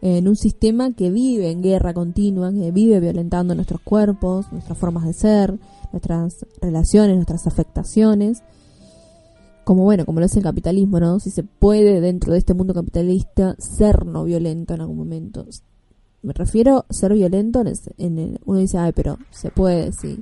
en 0.00 0.28
un 0.28 0.36
sistema 0.36 0.92
que 0.92 1.10
vive 1.10 1.50
en 1.50 1.62
guerra 1.62 1.92
continua, 1.94 2.52
que 2.52 2.70
vive 2.70 3.00
violentando 3.00 3.54
nuestros 3.54 3.80
cuerpos, 3.80 4.50
nuestras 4.52 4.78
formas 4.78 5.04
de 5.06 5.12
ser, 5.12 5.58
nuestras 5.92 6.46
relaciones, 6.60 7.16
nuestras 7.16 7.46
afectaciones. 7.46 8.42
Como 9.64 9.82
bueno, 9.84 10.06
como 10.06 10.20
lo 10.20 10.26
es 10.26 10.36
el 10.36 10.42
capitalismo, 10.42 10.98
¿no? 11.00 11.20
Si 11.20 11.30
se 11.30 11.42
puede 11.42 12.00
dentro 12.00 12.32
de 12.32 12.38
este 12.38 12.54
mundo 12.54 12.72
capitalista 12.74 13.54
ser 13.58 14.06
no 14.06 14.24
violento 14.24 14.74
en 14.74 14.80
algún 14.80 14.96
momento. 14.96 15.44
Me 16.22 16.32
refiero 16.32 16.86
a 16.88 16.92
ser 16.92 17.12
violento 17.12 17.60
en, 17.60 17.66
ese- 17.68 17.94
en 17.98 18.18
el- 18.18 18.40
uno 18.46 18.58
dice, 18.60 18.78
ay, 18.78 18.92
pero 18.94 19.18
se 19.30 19.50
puede, 19.50 19.92
sí. 19.92 20.20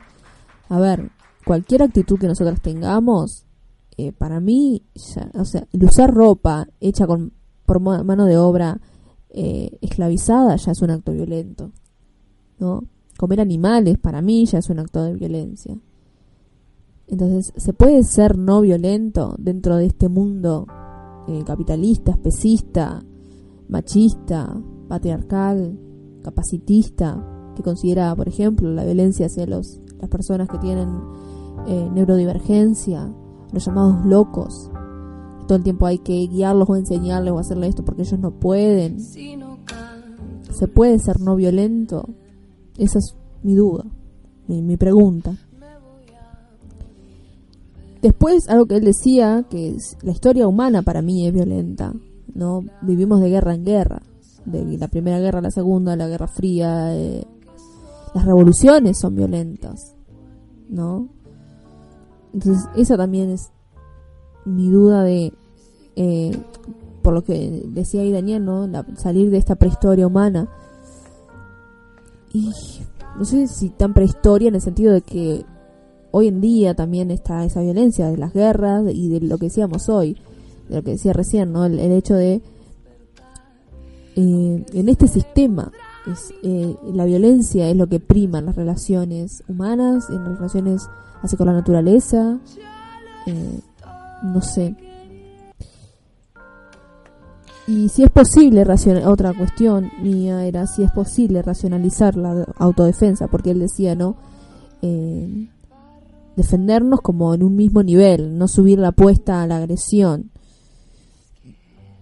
A 0.69 0.81
ver, 0.81 1.11
cualquier 1.45 1.83
actitud 1.85 2.19
que 2.19 2.27
nosotros 2.27 2.61
tengamos, 2.61 3.45
eh, 3.97 4.13
para 4.13 4.41
mí, 4.41 4.83
ya- 4.95 5.31
o 5.35 5.45
sea, 5.45 5.67
el 5.73 5.85
usar 5.85 6.13
ropa 6.13 6.67
hecha 6.81 7.07
con 7.07 7.33
por 7.67 7.81
mano 7.81 8.25
de 8.27 8.37
obra 8.39 8.81
eh, 9.31 9.77
esclavizada 9.81 10.57
ya 10.57 10.73
es 10.73 10.83
un 10.83 10.91
acto 10.91 11.13
violento, 11.13 11.73
¿no? 12.59 12.85
Comer 13.19 13.41
animales 13.41 13.99
para 13.99 14.23
mí 14.23 14.47
ya 14.47 14.59
es 14.59 14.69
un 14.71 14.79
acto 14.79 15.03
de 15.03 15.15
violencia. 15.15 15.79
Entonces, 17.09 17.53
¿se 17.57 17.73
puede 17.73 18.03
ser 18.03 18.37
no 18.37 18.61
violento 18.61 19.35
dentro 19.39 19.77
de 19.77 19.87
este 19.87 20.09
mundo 20.09 20.67
eh, 21.29 21.43
capitalista, 21.45 22.13
especista, 22.13 23.03
machista, 23.69 24.61
patriarcal, 24.89 25.79
capacitista, 26.23 27.53
que 27.55 27.63
considera, 27.63 28.15
por 28.15 28.29
ejemplo, 28.29 28.71
la 28.71 28.85
violencia 28.85 29.27
hacia 29.27 29.47
los, 29.47 29.81
las 29.99 30.11
personas 30.11 30.49
que 30.49 30.59
tienen 30.59 30.89
eh, 31.67 31.89
neurodivergencia, 31.93 33.13
los 33.53 33.65
llamados 33.65 34.05
locos. 34.05 34.71
Todo 35.47 35.57
el 35.59 35.65
tiempo 35.65 35.87
hay 35.87 35.99
que 35.99 36.27
guiarlos 36.27 36.69
o 36.69 36.77
enseñarles 36.77 37.33
o 37.33 37.39
hacerle 37.39 37.69
esto 37.69 37.85
porque 37.85 38.03
ellos 38.03 38.19
no 38.19 38.33
pueden. 38.33 38.99
¿Se 39.01 40.69
puede 40.69 40.99
ser 40.99 41.21
no 41.21 41.37
violento? 41.37 42.09
Esa 42.79 42.99
es 42.99 43.15
mi 43.43 43.55
duda, 43.55 43.85
mi, 44.49 44.63
mi 44.63 44.77
pregunta. 44.77 45.37
Después, 48.03 48.49
algo 48.49 48.67
que 48.67 48.77
él 48.77 48.85
decía, 48.85 49.45
que 49.51 49.71
es, 49.71 49.97
la 50.03 50.13
historia 50.13 50.47
humana 50.47 50.83
para 50.83 51.03
mí 51.03 51.27
es 51.27 51.33
violenta, 51.33 51.93
¿no? 52.35 52.65
Vivimos 52.83 53.21
de 53.21 53.31
guerra 53.31 53.55
en 53.55 53.65
guerra, 53.65 54.03
de 54.45 54.79
la 54.79 54.89
primera 54.89 55.19
guerra 55.19 55.41
a 55.41 55.43
la 55.43 55.51
segunda, 55.51 55.97
la 55.97 56.07
guerra 56.07 56.29
fría, 56.29 56.97
eh, 56.97 57.27
las 58.15 58.25
revoluciones 58.25 58.99
son 58.99 59.17
violentas, 59.17 59.95
¿no? 60.69 61.09
Entonces, 62.33 62.65
esa 62.77 62.97
también 62.97 63.31
es 63.31 63.51
mi 64.47 64.71
duda 64.71 65.03
de, 65.03 65.33
eh, 65.97 66.37
por 67.03 67.13
lo 67.13 67.23
que 67.23 67.65
decía 67.67 68.01
ahí 68.01 68.13
Daniel, 68.13 68.45
¿no? 68.45 68.67
La- 68.67 68.87
salir 68.97 69.31
de 69.31 69.39
esta 69.39 69.57
prehistoria 69.57 70.07
humana. 70.07 70.49
Y 72.33 72.51
no 73.19 73.25
sé 73.25 73.47
si 73.49 73.71
tan 73.71 73.93
prehistoria 73.93 74.49
en 74.49 74.55
el 74.55 74.61
sentido 74.61 74.93
de 74.93 75.03
que 75.03 75.45
hoy 76.11 76.29
en 76.29 76.41
día 76.41 76.75
también 76.75 77.11
está 77.11 77.45
esa 77.45 77.61
violencia 77.61 78.09
de 78.09 78.17
las 78.17 78.33
guerras 78.33 78.85
y 78.93 79.09
de 79.09 79.21
lo 79.21 79.39
que 79.39 79.47
decíamos 79.47 79.89
hoy, 79.89 80.17
de 80.69 80.77
lo 80.77 80.83
que 80.83 80.93
decía 80.93 81.13
recién, 81.13 81.53
¿no? 81.53 81.65
El, 81.65 81.79
hecho 81.79 82.15
de 82.15 82.41
eh, 84.17 84.65
en 84.73 84.89
este 84.89 85.09
sistema 85.09 85.73
es, 86.11 86.33
eh, 86.43 86.75
la 86.93 87.05
violencia 87.05 87.69
es 87.69 87.77
lo 87.77 87.87
que 87.87 88.01
prima 88.01 88.39
en 88.39 88.47
las 88.47 88.57
relaciones 88.57 89.43
humanas, 89.49 90.09
en 90.09 90.25
las 90.25 90.37
relaciones 90.37 90.89
así 91.23 91.37
con 91.37 91.47
la 91.47 91.53
naturaleza, 91.53 92.39
eh, 93.27 93.61
no 94.23 94.41
sé. 94.41 94.77
Y 97.69 97.89
si 97.89 98.05
es 98.05 98.11
posible, 98.11 98.65
otra 99.07 99.35
cuestión 99.35 99.91
mía 100.01 100.47
era 100.47 100.67
si 100.69 100.85
es 100.85 100.93
posible 100.93 101.43
racionalizar 101.43 102.17
la 102.17 102.47
autodefensa, 102.59 103.27
porque 103.27 103.51
él 103.51 103.59
decía, 103.59 103.97
¿no? 103.97 104.17
Eh, 104.83 105.49
defendernos 106.37 107.01
como 107.01 107.35
en 107.35 107.43
un 107.43 107.57
mismo 107.57 107.83
nivel, 107.83 108.39
no 108.39 108.47
subir 108.47 108.79
la 108.79 108.89
apuesta 108.89 109.43
a 109.43 109.47
la 109.49 109.57
agresión. 109.57 110.31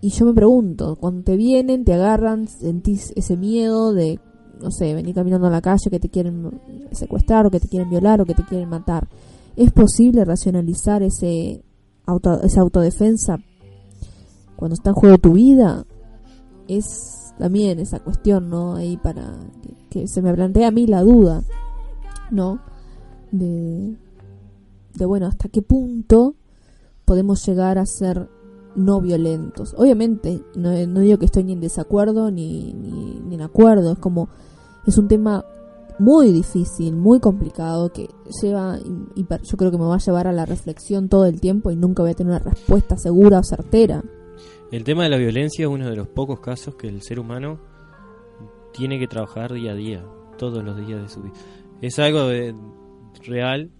Y 0.02 0.10
yo 0.10 0.26
me 0.26 0.34
pregunto, 0.34 0.96
cuando 0.96 1.22
te 1.22 1.34
vienen, 1.34 1.84
te 1.84 1.94
agarran, 1.94 2.46
sentís 2.46 3.14
ese 3.16 3.38
miedo 3.38 3.94
de, 3.94 4.20
no 4.60 4.70
sé, 4.70 4.92
venir 4.92 5.14
caminando 5.14 5.46
a 5.46 5.50
la 5.50 5.62
calle 5.62 5.88
que 5.88 5.98
te 5.98 6.10
quieren 6.10 6.60
secuestrar 6.92 7.46
o 7.46 7.50
que 7.50 7.60
te 7.60 7.68
quieren 7.68 7.88
violar 7.88 8.20
o 8.20 8.26
que 8.26 8.34
te 8.34 8.44
quieren 8.44 8.68
matar. 8.68 9.08
¿Es 9.56 9.72
posible 9.72 10.26
racionalizar 10.26 11.02
ese 11.02 11.63
auto, 12.06 12.42
esa 12.42 12.60
autodefensa 12.60 13.38
cuando 14.56 14.74
está 14.74 14.90
en 14.90 14.96
juego 14.96 15.18
tu 15.18 15.32
vida? 15.32 15.86
Es 16.68 17.34
también 17.38 17.78
esa 17.78 18.00
cuestión, 18.00 18.48
¿no? 18.48 18.76
Ahí 18.76 18.96
para 18.96 19.38
que, 19.62 19.88
que 19.90 20.08
se 20.08 20.22
me 20.22 20.32
plantea 20.32 20.68
a 20.68 20.70
mí 20.70 20.86
la 20.86 21.02
duda, 21.02 21.42
¿no? 22.30 22.60
De, 23.32 23.96
de 24.94 25.04
bueno, 25.04 25.26
hasta 25.26 25.48
qué 25.48 25.62
punto 25.62 26.34
podemos 27.04 27.44
llegar 27.46 27.78
a 27.78 27.86
ser 27.86 28.28
no 28.76 29.00
violentos. 29.00 29.74
Obviamente, 29.76 30.42
no, 30.56 30.70
no 30.86 31.00
digo 31.00 31.18
que 31.18 31.26
estoy 31.26 31.44
ni 31.44 31.52
en 31.52 31.60
desacuerdo 31.60 32.30
ni, 32.30 32.72
ni, 32.72 33.20
ni 33.20 33.34
en 33.34 33.42
acuerdo, 33.42 33.92
es 33.92 33.98
como, 33.98 34.28
es 34.86 34.98
un 34.98 35.08
tema 35.08 35.44
muy 35.98 36.32
difícil, 36.32 36.96
muy 36.96 37.20
complicado, 37.20 37.92
que 37.92 38.08
lleva, 38.42 38.78
yo 39.16 39.56
creo 39.56 39.70
que 39.70 39.78
me 39.78 39.84
va 39.84 39.94
a 39.96 39.98
llevar 39.98 40.26
a 40.26 40.32
la 40.32 40.44
reflexión 40.46 41.08
todo 41.08 41.26
el 41.26 41.40
tiempo 41.40 41.70
y 41.70 41.76
nunca 41.76 42.02
voy 42.02 42.12
a 42.12 42.14
tener 42.14 42.32
una 42.32 42.40
respuesta 42.50 42.96
segura 42.96 43.38
o 43.38 43.44
certera. 43.44 44.02
El 44.72 44.82
tema 44.84 45.04
de 45.04 45.10
la 45.10 45.16
violencia 45.18 45.64
es 45.64 45.68
uno 45.70 45.88
de 45.88 45.96
los 45.96 46.08
pocos 46.08 46.40
casos 46.40 46.74
que 46.74 46.88
el 46.88 47.02
ser 47.02 47.20
humano 47.20 47.60
tiene 48.72 48.98
que 48.98 49.06
trabajar 49.06 49.52
día 49.52 49.72
a 49.72 49.74
día, 49.76 50.04
todos 50.36 50.64
los 50.64 50.76
días 50.84 51.00
de 51.02 51.08
su 51.08 51.22
vida. 51.22 51.34
Es 51.80 51.98
algo 51.98 52.26
de- 52.28 52.54
real 53.26 53.70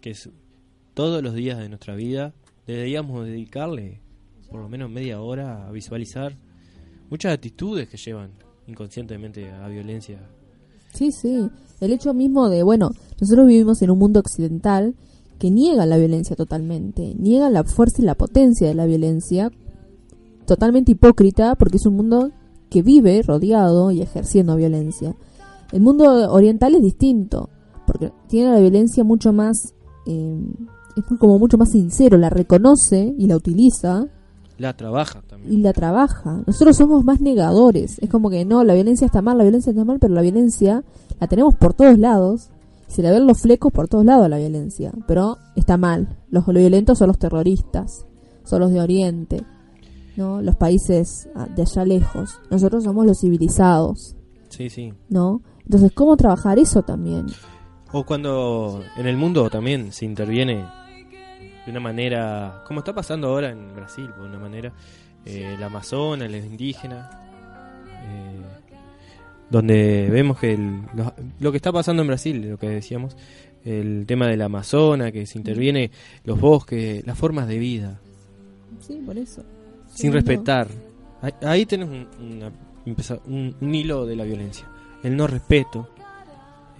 que 0.00 0.12
todos 0.94 1.22
los 1.22 1.34
días 1.34 1.58
de 1.58 1.68
nuestra 1.68 1.94
vida 1.96 2.32
deberíamos 2.66 3.26
dedicarle 3.26 4.00
por 4.50 4.60
lo 4.60 4.68
menos 4.68 4.88
media 4.90 5.20
hora 5.20 5.66
a 5.66 5.72
visualizar 5.72 6.36
muchas 7.10 7.34
actitudes 7.34 7.88
que 7.88 7.96
llevan 7.96 8.30
inconscientemente 8.66 9.50
a 9.50 9.66
violencia. 9.68 10.20
Sí, 10.92 11.12
sí. 11.12 11.48
El 11.80 11.92
hecho 11.92 12.14
mismo 12.14 12.48
de, 12.48 12.62
bueno, 12.62 12.90
nosotros 13.20 13.46
vivimos 13.46 13.82
en 13.82 13.90
un 13.90 13.98
mundo 13.98 14.20
occidental 14.20 14.94
que 15.38 15.50
niega 15.50 15.86
la 15.86 15.96
violencia 15.96 16.34
totalmente, 16.34 17.14
niega 17.16 17.50
la 17.50 17.64
fuerza 17.64 18.02
y 18.02 18.04
la 18.04 18.16
potencia 18.16 18.66
de 18.66 18.74
la 18.74 18.86
violencia, 18.86 19.50
totalmente 20.46 20.92
hipócrita 20.92 21.54
porque 21.54 21.76
es 21.76 21.86
un 21.86 21.94
mundo 21.94 22.32
que 22.70 22.82
vive 22.82 23.22
rodeado 23.22 23.90
y 23.92 24.02
ejerciendo 24.02 24.56
violencia. 24.56 25.14
El 25.72 25.82
mundo 25.82 26.32
oriental 26.32 26.74
es 26.74 26.82
distinto, 26.82 27.50
porque 27.86 28.12
tiene 28.26 28.52
la 28.52 28.58
violencia 28.58 29.04
mucho 29.04 29.32
más, 29.32 29.74
eh, 30.06 30.40
es 30.96 31.04
como 31.18 31.38
mucho 31.38 31.58
más 31.58 31.70
sincero, 31.70 32.18
la 32.18 32.30
reconoce 32.30 33.14
y 33.16 33.26
la 33.26 33.36
utiliza 33.36 34.06
La 34.58 34.76
trabaja 34.76 35.22
también. 35.22 35.52
y 35.52 35.62
la 35.62 35.72
trabaja. 35.72 36.42
Nosotros 36.46 36.76
somos 36.76 37.04
más 37.04 37.20
negadores. 37.20 37.98
Es 38.00 38.10
como 38.10 38.28
que 38.28 38.44
no, 38.44 38.64
la 38.64 38.74
violencia 38.74 39.06
está 39.06 39.22
mal, 39.22 39.38
la 39.38 39.44
violencia 39.44 39.70
está 39.70 39.84
mal, 39.84 39.98
pero 40.00 40.12
la 40.14 40.22
violencia 40.22 40.82
la 41.20 41.26
tenemos 41.28 41.54
por 41.54 41.74
todos 41.74 41.96
lados. 41.98 42.50
Se 42.88 43.02
le 43.02 43.10
ven 43.10 43.26
los 43.26 43.40
flecos 43.40 43.72
por 43.72 43.86
todos 43.88 44.04
lados 44.04 44.28
la 44.28 44.38
violencia, 44.38 44.92
pero 45.06 45.36
está 45.56 45.76
mal. 45.76 46.16
Los, 46.30 46.46
los 46.46 46.56
violentos 46.56 46.98
son 46.98 47.08
los 47.08 47.18
terroristas, 47.18 48.04
son 48.44 48.60
los 48.60 48.72
de 48.72 48.80
Oriente, 48.80 49.42
¿no? 50.16 50.40
Los 50.42 50.56
países 50.56 51.28
ah, 51.34 51.46
de 51.54 51.62
allá 51.62 51.84
lejos. 51.84 52.40
Nosotros 52.50 52.84
somos 52.84 53.06
los 53.06 53.20
civilizados, 53.20 54.16
Sí, 54.48 54.70
sí. 54.70 54.92
¿no? 55.10 55.42
Entonces, 55.64 55.92
¿cómo 55.92 56.16
trabajar 56.16 56.58
eso 56.58 56.82
también? 56.82 57.26
O 57.92 58.04
cuando 58.04 58.82
en 58.96 59.06
el 59.06 59.16
mundo 59.18 59.48
también 59.50 59.92
se 59.92 60.04
interviene 60.06 60.64
de 61.68 61.72
una 61.72 61.80
manera, 61.80 62.62
como 62.66 62.80
está 62.80 62.94
pasando 62.94 63.28
ahora 63.28 63.50
en 63.50 63.74
Brasil, 63.76 64.08
de 64.18 64.24
una 64.24 64.38
manera, 64.38 64.72
eh, 65.26 65.52
el 65.54 65.62
Amazonas, 65.62 66.30
los 66.30 66.42
indígenas, 66.42 67.10
eh, 67.14 68.40
donde 69.50 70.08
vemos 70.10 70.38
que 70.38 70.54
el- 70.54 70.80
lo, 70.94 71.12
lo 71.40 71.50
que 71.50 71.56
está 71.58 71.70
pasando 71.70 72.00
en 72.02 72.08
Brasil, 72.08 72.48
lo 72.50 72.56
que 72.58 72.70
decíamos, 72.70 73.16
el 73.66 74.04
tema 74.06 74.26
del 74.28 74.40
Amazonas, 74.40 75.12
que 75.12 75.26
se 75.26 75.36
interviene 75.36 75.90
los 76.24 76.40
bosques, 76.40 77.06
las 77.06 77.18
formas 77.18 77.46
de 77.48 77.58
vida, 77.58 78.00
Sí, 78.80 79.02
por 79.04 79.18
eso. 79.18 79.42
sin 79.92 80.10
Sí, 80.10 80.10
respetar. 80.10 80.68
Ahí, 81.20 81.32
ahí 81.42 81.66
tenés 81.66 81.88
un- 81.88 82.08
una 82.18 82.50
empezar 82.86 83.20
un, 83.26 83.54
un 83.60 83.74
hilo 83.74 84.06
de 84.06 84.16
la 84.16 84.24
violencia. 84.24 84.64
El 85.02 85.16
no 85.18 85.26
respeto, 85.26 85.86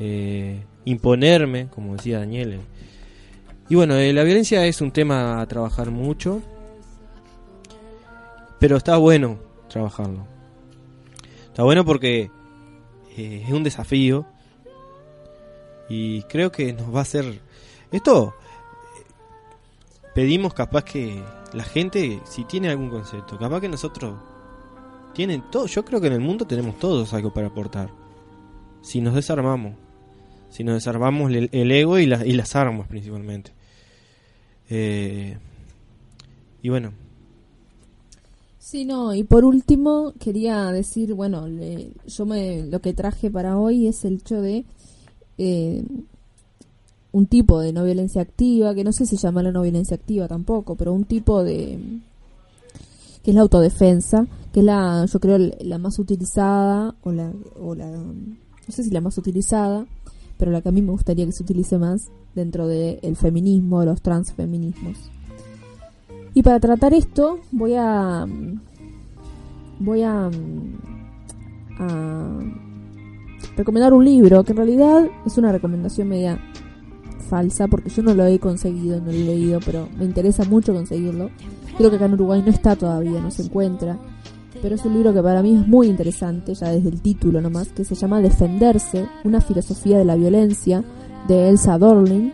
eh, 0.01 0.63
imponerme, 0.87 1.67
como 1.69 1.95
decía 1.95 2.21
Daniel. 2.21 2.61
Y 3.69 3.75
bueno, 3.75 3.95
eh, 3.97 4.13
la 4.13 4.23
violencia 4.25 4.65
es 4.67 4.81
un 4.81 4.91
tema 4.93 5.41
a 5.41 5.47
trabajar 5.47 5.91
mucho, 5.91 6.41
pero 8.59 8.77
está 8.77 8.97
bueno 8.97 9.39
trabajarlo. 9.69 10.27
Está 11.47 11.63
bueno 11.65 11.85
porque 11.85 12.31
eh, 13.17 13.43
es 13.47 13.51
un 13.53 13.63
desafío 13.65 14.25
y 15.89 16.23
creo 16.23 16.51
que 16.51 16.73
nos 16.73 16.95
va 16.95 17.01
a 17.01 17.03
hacer... 17.03 17.41
Esto 17.93 18.35
pedimos 20.15 20.55
capaz 20.55 20.85
que 20.85 21.23
la 21.53 21.65
gente, 21.65 22.21
si 22.25 22.45
tiene 22.45 22.69
algún 22.71 22.89
concepto, 22.91 23.39
capaz 23.39 23.61
que 23.61 23.69
nosotros 23.69 24.15
tienen 25.15 25.43
todo, 25.51 25.67
yo 25.67 25.85
creo 25.85 26.01
que 26.01 26.07
en 26.07 26.13
el 26.15 26.21
mundo 26.21 26.47
tenemos 26.47 26.79
todos 26.79 27.13
algo 27.13 27.33
para 27.33 27.49
aportar. 27.49 27.91
Si 28.83 29.01
nos 29.01 29.15
desarmamos, 29.15 29.75
si 30.51 30.65
nos 30.65 30.75
desarmamos 30.75 31.31
el, 31.33 31.49
el 31.53 31.71
ego 31.71 31.99
y, 31.99 32.07
la- 32.07 32.25
y 32.25 32.33
las 32.33 32.55
armas 32.57 32.87
principalmente. 32.89 33.53
Eh, 34.71 35.37
y 36.63 36.69
bueno, 36.69 36.93
Sí, 38.59 38.85
no, 38.85 39.15
y 39.15 39.23
por 39.23 39.47
último 39.47 40.13
quería 40.21 40.71
decir, 40.73 41.15
bueno, 41.15 41.49
le- 41.49 41.91
yo 42.07 42.27
me, 42.27 42.67
lo 42.67 42.81
que 42.81 42.93
traje 42.93 43.31
para 43.31 43.57
hoy 43.59 43.87
es 43.87 44.05
el 44.05 44.15
hecho 44.17 44.43
de 44.43 44.67
eh, 45.39 45.83
un 47.13 47.27
tipo 47.27 47.61
de 47.61 47.73
no 47.73 47.85
violencia 47.85 48.21
activa, 48.21 48.75
que 48.75 48.85
no 48.85 48.93
sé 48.93 49.07
si 49.07 49.17
llama 49.17 49.43
la 49.43 49.53
no 49.53 49.63
violencia 49.63 49.95
activa 49.97 50.29
tampoco, 50.29 50.75
pero 50.75 50.93
un 50.93 51.05
tipo 51.05 51.43
de 51.45 51.79
que 53.23 53.31
es 53.31 53.35
la 53.35 53.41
autodefensa, 53.43 54.27
que 54.53 54.61
es 54.61 54.67
la, 54.67 55.07
yo 55.07 55.19
creo, 55.19 55.39
la 55.39 55.79
más 55.79 55.99
utilizada, 55.99 56.95
o 57.03 57.11
la, 57.13 57.33
o 57.61 57.75
la, 57.75 57.91
no 57.91 58.37
sé 58.69 58.83
si 58.85 58.91
la 58.91 59.01
más 59.01 59.17
utilizada, 59.17 59.87
pero 60.37 60.51
la 60.51 60.61
que 60.61 60.69
a 60.69 60.73
mí 60.73 60.83
me 60.83 60.91
gustaría 60.93 61.25
que 61.25 61.33
se 61.33 61.43
utilice 61.43 61.79
más 61.79 62.09
dentro 62.39 62.67
del 62.69 63.17
feminismo, 63.17 63.81
de 63.81 63.87
los 63.87 64.01
transfeminismos. 64.01 65.11
Y 66.35 66.43
para 66.43 66.61
tratar 66.61 66.95
esto 66.95 67.41
voy 67.51 67.75
a 67.75 68.27
voy 69.81 70.03
a, 70.03 70.31
a 71.79 72.39
recomendar 73.57 73.93
un 73.93 74.05
libro 74.05 74.45
que 74.45 74.53
en 74.53 74.57
realidad 74.57 75.09
es 75.27 75.39
una 75.39 75.53
recomendación 75.53 76.09
media 76.09 76.39
falsa 77.29 77.67
porque 77.69 77.91
yo 77.91 78.03
no 78.03 78.15
lo 78.15 78.25
he 78.25 78.39
conseguido, 78.39 79.01
no 79.01 79.07
lo 79.07 79.13
he 79.13 79.25
leído, 79.25 79.61
pero 79.65 79.89
me 79.99 80.05
interesa 80.05 80.45
mucho 80.45 80.73
conseguirlo. 80.73 81.31
Creo 81.77 81.91
que 81.91 81.97
acá 81.97 82.07
en 82.07 82.15
Uruguay 82.15 82.43
no 82.43 82.51
está 82.51 82.77
todavía, 82.77 83.21
no 83.21 83.31
se 83.31 83.43
encuentra. 83.43 83.99
Pero 84.61 84.75
es 84.75 84.85
un 84.85 84.95
libro 84.95 85.13
que 85.13 85.23
para 85.23 85.43
mí 85.43 85.55
es 85.55 85.67
muy 85.69 85.87
interesante, 85.87 86.55
ya 86.55 86.71
desde 86.71 86.89
el 86.89 87.01
título 87.01 87.41
nomás, 87.41 87.69
que 87.69 87.85
se 87.85 87.95
llama 87.95 88.21
Defenderse, 88.21 89.07
una 89.23 89.41
filosofía 89.41 89.99
de 89.99 90.05
la 90.05 90.17
violencia, 90.17 90.83
de 91.27 91.49
Elsa 91.49 91.79
Dorling. 91.79 92.33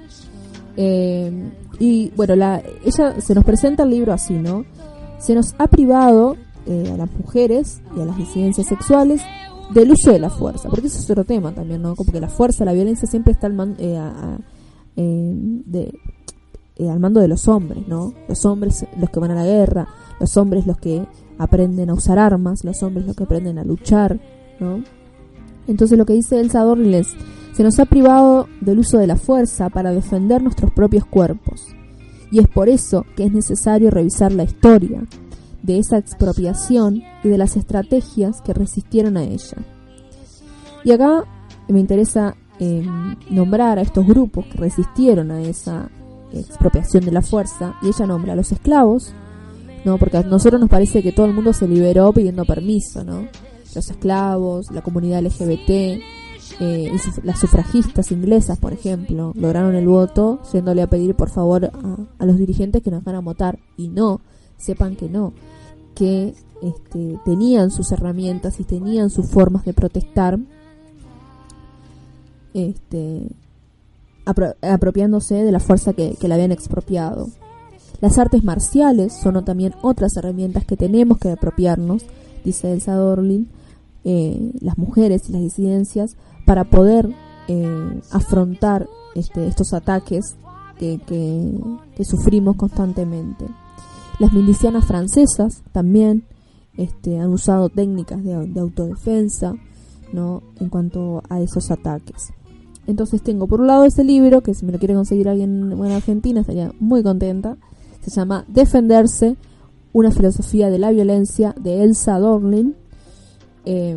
Eh, 0.76 1.50
y 1.78 2.10
bueno, 2.16 2.36
la, 2.36 2.62
ella 2.84 3.20
se 3.20 3.34
nos 3.34 3.44
presenta 3.44 3.82
el 3.84 3.90
libro 3.90 4.12
así, 4.12 4.34
¿no? 4.34 4.64
Se 5.18 5.34
nos 5.34 5.54
ha 5.58 5.66
privado 5.68 6.36
eh, 6.66 6.90
a 6.92 6.96
las 6.96 7.10
mujeres 7.12 7.80
y 7.96 8.00
a 8.00 8.04
las 8.04 8.16
disidencias 8.16 8.66
sexuales 8.66 9.22
del 9.72 9.90
uso 9.92 10.12
de 10.12 10.18
la 10.18 10.30
fuerza, 10.30 10.68
porque 10.68 10.86
eso 10.88 10.98
es 10.98 11.10
otro 11.10 11.24
tema 11.24 11.52
también, 11.52 11.82
¿no? 11.82 11.96
Como 11.96 12.12
que 12.12 12.20
la 12.20 12.28
fuerza, 12.28 12.64
la 12.64 12.72
violencia 12.72 13.08
siempre 13.08 13.32
está 13.32 13.46
al, 13.46 13.54
man- 13.54 13.76
eh, 13.78 13.98
eh, 14.96 15.32
de, 15.66 15.92
eh, 16.76 16.90
al 16.90 17.00
mando 17.00 17.20
de 17.20 17.28
los 17.28 17.48
hombres, 17.48 17.88
¿no? 17.88 18.12
Los 18.28 18.44
hombres 18.44 18.86
los 18.98 19.10
que 19.10 19.20
van 19.20 19.30
a 19.30 19.34
la 19.34 19.44
guerra, 19.46 19.88
los 20.20 20.36
hombres 20.36 20.66
los 20.66 20.76
que 20.78 21.06
aprenden 21.38 21.90
a 21.90 21.94
usar 21.94 22.18
armas, 22.18 22.62
los 22.64 22.82
hombres 22.82 23.06
los 23.06 23.16
que 23.16 23.24
aprenden 23.24 23.58
a 23.58 23.64
luchar, 23.64 24.20
¿no? 24.60 24.82
Entonces 25.66 25.96
lo 25.98 26.04
que 26.04 26.12
dice 26.12 26.38
Elsa 26.40 26.60
Dorling 26.60 26.94
es, 26.94 27.14
se 27.54 27.62
nos 27.62 27.78
ha 27.78 27.84
privado 27.84 28.48
del 28.60 28.80
uso 28.80 28.98
de 28.98 29.06
la 29.06 29.16
fuerza 29.16 29.70
para 29.70 29.92
defender 29.92 30.42
nuestros 30.42 30.72
propios 30.72 31.04
cuerpos. 31.06 31.68
Y 32.30 32.40
es 32.40 32.48
por 32.48 32.68
eso 32.68 33.06
que 33.16 33.24
es 33.24 33.32
necesario 33.32 33.90
revisar 33.90 34.32
la 34.32 34.42
historia 34.42 35.04
de 35.62 35.78
esa 35.78 35.98
expropiación 35.98 37.02
y 37.22 37.28
de 37.28 37.38
las 37.38 37.56
estrategias 37.56 38.42
que 38.42 38.54
resistieron 38.54 39.16
a 39.16 39.22
ella. 39.22 39.56
Y 40.82 40.90
acá 40.90 41.24
me 41.68 41.78
interesa 41.78 42.36
eh, 42.58 42.84
nombrar 43.30 43.78
a 43.78 43.82
estos 43.82 44.04
grupos 44.04 44.46
que 44.46 44.58
resistieron 44.58 45.30
a 45.30 45.40
esa 45.40 45.88
expropiación 46.32 47.04
de 47.04 47.12
la 47.12 47.22
fuerza, 47.22 47.76
y 47.82 47.88
ella 47.88 48.06
nombra 48.06 48.32
a 48.32 48.36
los 48.36 48.50
esclavos, 48.50 49.12
¿no? 49.84 49.96
Porque 49.98 50.16
a 50.16 50.22
nosotros 50.22 50.60
nos 50.60 50.68
parece 50.68 51.02
que 51.02 51.12
todo 51.12 51.26
el 51.26 51.34
mundo 51.34 51.52
se 51.52 51.68
liberó 51.68 52.12
pidiendo 52.12 52.44
permiso, 52.44 53.04
¿no? 53.04 53.28
Los 53.74 53.90
esclavos, 53.90 54.70
la 54.72 54.82
comunidad 54.82 55.22
LGBT, 55.22 56.02
eh, 56.60 56.92
las 57.22 57.40
sufragistas 57.40 58.12
inglesas, 58.12 58.58
por 58.58 58.72
ejemplo, 58.72 59.32
lograron 59.34 59.74
el 59.74 59.88
voto 59.88 60.40
yéndole 60.52 60.82
a 60.82 60.88
pedir 60.88 61.14
por 61.14 61.30
favor 61.30 61.70
a, 62.18 62.26
los 62.26 62.38
dirigentes 62.38 62.82
que 62.82 62.90
nos 62.90 63.02
van 63.04 63.16
a 63.16 63.20
votar. 63.20 63.58
Y 63.76 63.88
no, 63.88 64.20
sepan 64.56 64.96
que 64.96 65.08
no, 65.08 65.32
que 65.94 66.34
este, 66.62 67.18
tenían 67.24 67.70
sus 67.70 67.90
herramientas 67.92 68.60
y 68.60 68.64
tenían 68.64 69.10
sus 69.10 69.28
formas 69.28 69.64
de 69.64 69.72
protestar, 69.72 70.38
este, 72.54 73.28
apro- 74.24 74.54
apropiándose 74.62 75.34
de 75.34 75.52
la 75.52 75.60
fuerza 75.60 75.92
que, 75.92 76.16
que 76.20 76.28
le 76.28 76.34
habían 76.34 76.52
expropiado. 76.52 77.28
Las 78.00 78.18
artes 78.18 78.44
marciales 78.44 79.12
son 79.12 79.44
también 79.44 79.74
otras 79.82 80.16
herramientas 80.16 80.64
que 80.64 80.76
tenemos 80.76 81.18
que 81.18 81.30
apropiarnos, 81.30 82.04
dice 82.44 82.72
Elsa 82.72 82.94
Dorlin, 82.94 83.48
eh, 84.04 84.52
las 84.60 84.76
mujeres 84.76 85.28
y 85.28 85.32
las 85.32 85.40
disidencias, 85.40 86.16
para 86.44 86.64
poder 86.64 87.14
eh, 87.48 88.00
afrontar 88.10 88.88
este, 89.14 89.46
estos 89.46 89.72
ataques 89.72 90.36
que, 90.78 90.98
que- 91.06 92.04
sufrimos 92.04 92.56
constantemente. 92.56 93.46
Las 94.18 94.32
milicianas 94.32 94.84
francesas 94.84 95.62
también 95.72 96.24
este, 96.76 97.18
han 97.18 97.30
usado 97.32 97.68
técnicas 97.68 98.22
de, 98.24 98.46
de 98.48 98.60
autodefensa 98.60 99.54
¿no? 100.12 100.42
en 100.60 100.68
cuanto 100.68 101.22
a 101.28 101.40
esos 101.40 101.70
ataques. 101.70 102.32
Entonces 102.86 103.22
tengo 103.22 103.46
por 103.46 103.60
un 103.60 103.66
lado 103.68 103.84
ese 103.84 104.04
libro, 104.04 104.42
que 104.42 104.52
si 104.54 104.66
me 104.66 104.72
lo 104.72 104.78
quiere 104.78 104.94
conseguir 104.94 105.28
alguien 105.28 105.72
en 105.72 105.92
Argentina 105.92 106.40
estaría 106.40 106.70
muy 106.80 107.02
contenta. 107.02 107.56
Se 108.02 108.10
llama 108.10 108.44
Defenderse, 108.48 109.36
una 109.92 110.10
filosofía 110.10 110.68
de 110.68 110.78
la 110.78 110.90
violencia 110.90 111.54
de 111.58 111.82
Elsa 111.82 112.18
Dorlin. 112.18 112.74
Eh, 113.64 113.96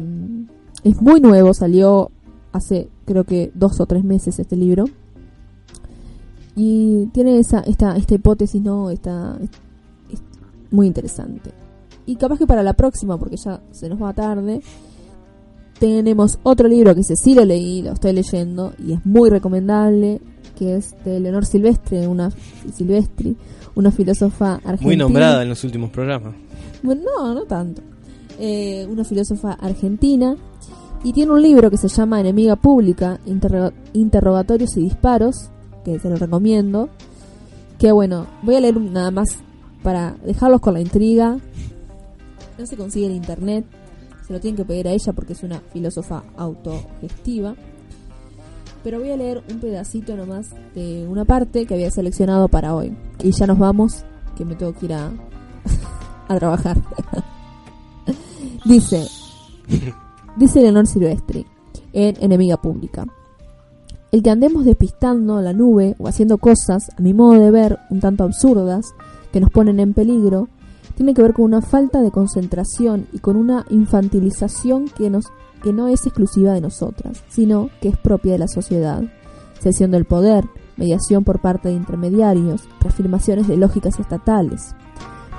es 0.83 1.01
muy 1.01 1.19
nuevo, 1.19 1.53
salió 1.53 2.11
hace 2.57 2.89
creo 3.05 3.23
que 3.23 3.51
dos 3.55 3.79
o 3.79 3.85
tres 3.85 4.03
meses 4.03 4.37
este 4.39 4.55
libro. 4.55 4.85
Y 6.55 7.05
tiene 7.13 7.37
esa, 7.39 7.59
esta, 7.61 7.95
esta 7.95 8.15
hipótesis, 8.15 8.61
¿no? 8.61 8.89
Esta, 8.89 9.37
es- 9.41 9.49
es 10.13 10.21
muy 10.71 10.87
interesante. 10.87 11.51
Y 12.05 12.15
capaz 12.15 12.39
que 12.39 12.47
para 12.47 12.63
la 12.63 12.73
próxima, 12.73 13.17
porque 13.17 13.37
ya 13.37 13.61
se 13.71 13.89
nos 13.89 14.01
va 14.01 14.13
tarde, 14.13 14.61
tenemos 15.79 16.39
otro 16.43 16.67
libro 16.67 16.95
que 16.95 17.01
ese 17.01 17.15
sí 17.15 17.35
lo 17.35 17.45
leí, 17.45 17.81
lo 17.83 17.91
estoy 17.91 18.13
leyendo 18.13 18.73
y 18.83 18.93
es 18.93 19.05
muy 19.05 19.29
recomendable, 19.29 20.19
que 20.57 20.77
es 20.77 20.95
de 21.05 21.19
Leonor 21.19 21.45
Silvestre, 21.45 22.07
una 22.07 22.31
Silvestri, 22.73 23.35
una 23.75 23.91
filósofa 23.91 24.53
argentina. 24.55 24.87
muy 24.87 24.97
nombrada 24.97 25.43
en 25.43 25.49
los 25.49 25.63
últimos 25.63 25.91
programas. 25.91 26.33
Bueno, 26.81 27.01
no, 27.17 27.33
no 27.35 27.43
tanto. 27.43 27.83
Eh, 28.39 28.87
una 28.89 29.03
filósofa 29.03 29.53
argentina 29.53 30.35
y 31.03 31.13
tiene 31.13 31.31
un 31.31 31.41
libro 31.41 31.69
que 31.69 31.77
se 31.77 31.87
llama 31.87 32.19
Enemiga 32.19 32.55
Pública, 32.55 33.19
interroga- 33.25 33.73
Interrogatorios 33.93 34.75
y 34.77 34.81
Disparos, 34.81 35.49
que 35.85 35.99
se 35.99 36.09
lo 36.09 36.15
recomiendo. 36.17 36.89
Que 37.79 37.91
bueno, 37.91 38.25
voy 38.41 38.55
a 38.55 38.59
leer 38.61 38.79
nada 38.79 39.11
más 39.11 39.37
para 39.83 40.15
dejarlos 40.25 40.61
con 40.61 40.73
la 40.73 40.81
intriga. 40.81 41.37
No 42.57 42.65
se 42.65 42.75
consigue 42.75 43.05
en 43.05 43.13
internet, 43.13 43.65
se 44.25 44.33
lo 44.33 44.39
tienen 44.39 44.57
que 44.57 44.65
pedir 44.65 44.87
a 44.87 44.91
ella 44.91 45.13
porque 45.13 45.33
es 45.33 45.43
una 45.43 45.59
filósofa 45.71 46.23
autogestiva. 46.35 47.55
Pero 48.83 48.99
voy 48.99 49.11
a 49.11 49.17
leer 49.17 49.43
un 49.51 49.59
pedacito 49.59 50.15
nomás 50.15 50.47
de 50.73 51.05
una 51.07 51.25
parte 51.25 51.65
que 51.65 51.73
había 51.75 51.91
seleccionado 51.91 52.47
para 52.47 52.73
hoy. 52.73 52.97
Y 53.23 53.31
ya 53.31 53.45
nos 53.45 53.59
vamos, 53.59 54.03
que 54.35 54.43
me 54.45 54.55
tengo 54.55 54.73
que 54.73 54.85
ir 54.87 54.93
a, 54.93 55.11
a 56.27 56.35
trabajar. 56.39 56.77
dice, 58.65 59.05
dice 60.37 60.61
Leonor 60.61 60.87
Silvestri 60.87 61.45
en 61.93 62.15
Enemiga 62.21 62.57
Pública. 62.57 63.05
El 64.11 64.23
que 64.23 64.29
andemos 64.29 64.65
despistando 64.65 65.41
la 65.41 65.53
nube 65.53 65.95
o 65.99 66.07
haciendo 66.07 66.37
cosas, 66.37 66.89
a 66.97 67.01
mi 67.01 67.13
modo 67.13 67.39
de 67.39 67.51
ver, 67.51 67.79
un 67.89 67.99
tanto 67.99 68.23
absurdas, 68.23 68.93
que 69.31 69.41
nos 69.41 69.49
ponen 69.49 69.79
en 69.79 69.93
peligro, 69.93 70.47
tiene 70.95 71.13
que 71.13 71.21
ver 71.21 71.33
con 71.33 71.45
una 71.45 71.61
falta 71.61 72.01
de 72.01 72.11
concentración 72.11 73.07
y 73.11 73.19
con 73.19 73.35
una 73.35 73.65
infantilización 73.69 74.87
que, 74.87 75.09
nos, 75.09 75.25
que 75.61 75.73
no 75.73 75.87
es 75.89 76.05
exclusiva 76.05 76.53
de 76.53 76.61
nosotras, 76.61 77.23
sino 77.27 77.69
que 77.81 77.89
es 77.89 77.97
propia 77.97 78.33
de 78.33 78.39
la 78.39 78.47
sociedad. 78.47 79.03
Cesión 79.59 79.91
del 79.91 80.05
poder, 80.05 80.45
mediación 80.77 81.23
por 81.23 81.41
parte 81.41 81.69
de 81.69 81.75
intermediarios, 81.75 82.61
reafirmaciones 82.79 83.47
de 83.47 83.57
lógicas 83.57 83.99
estatales. 83.99 84.73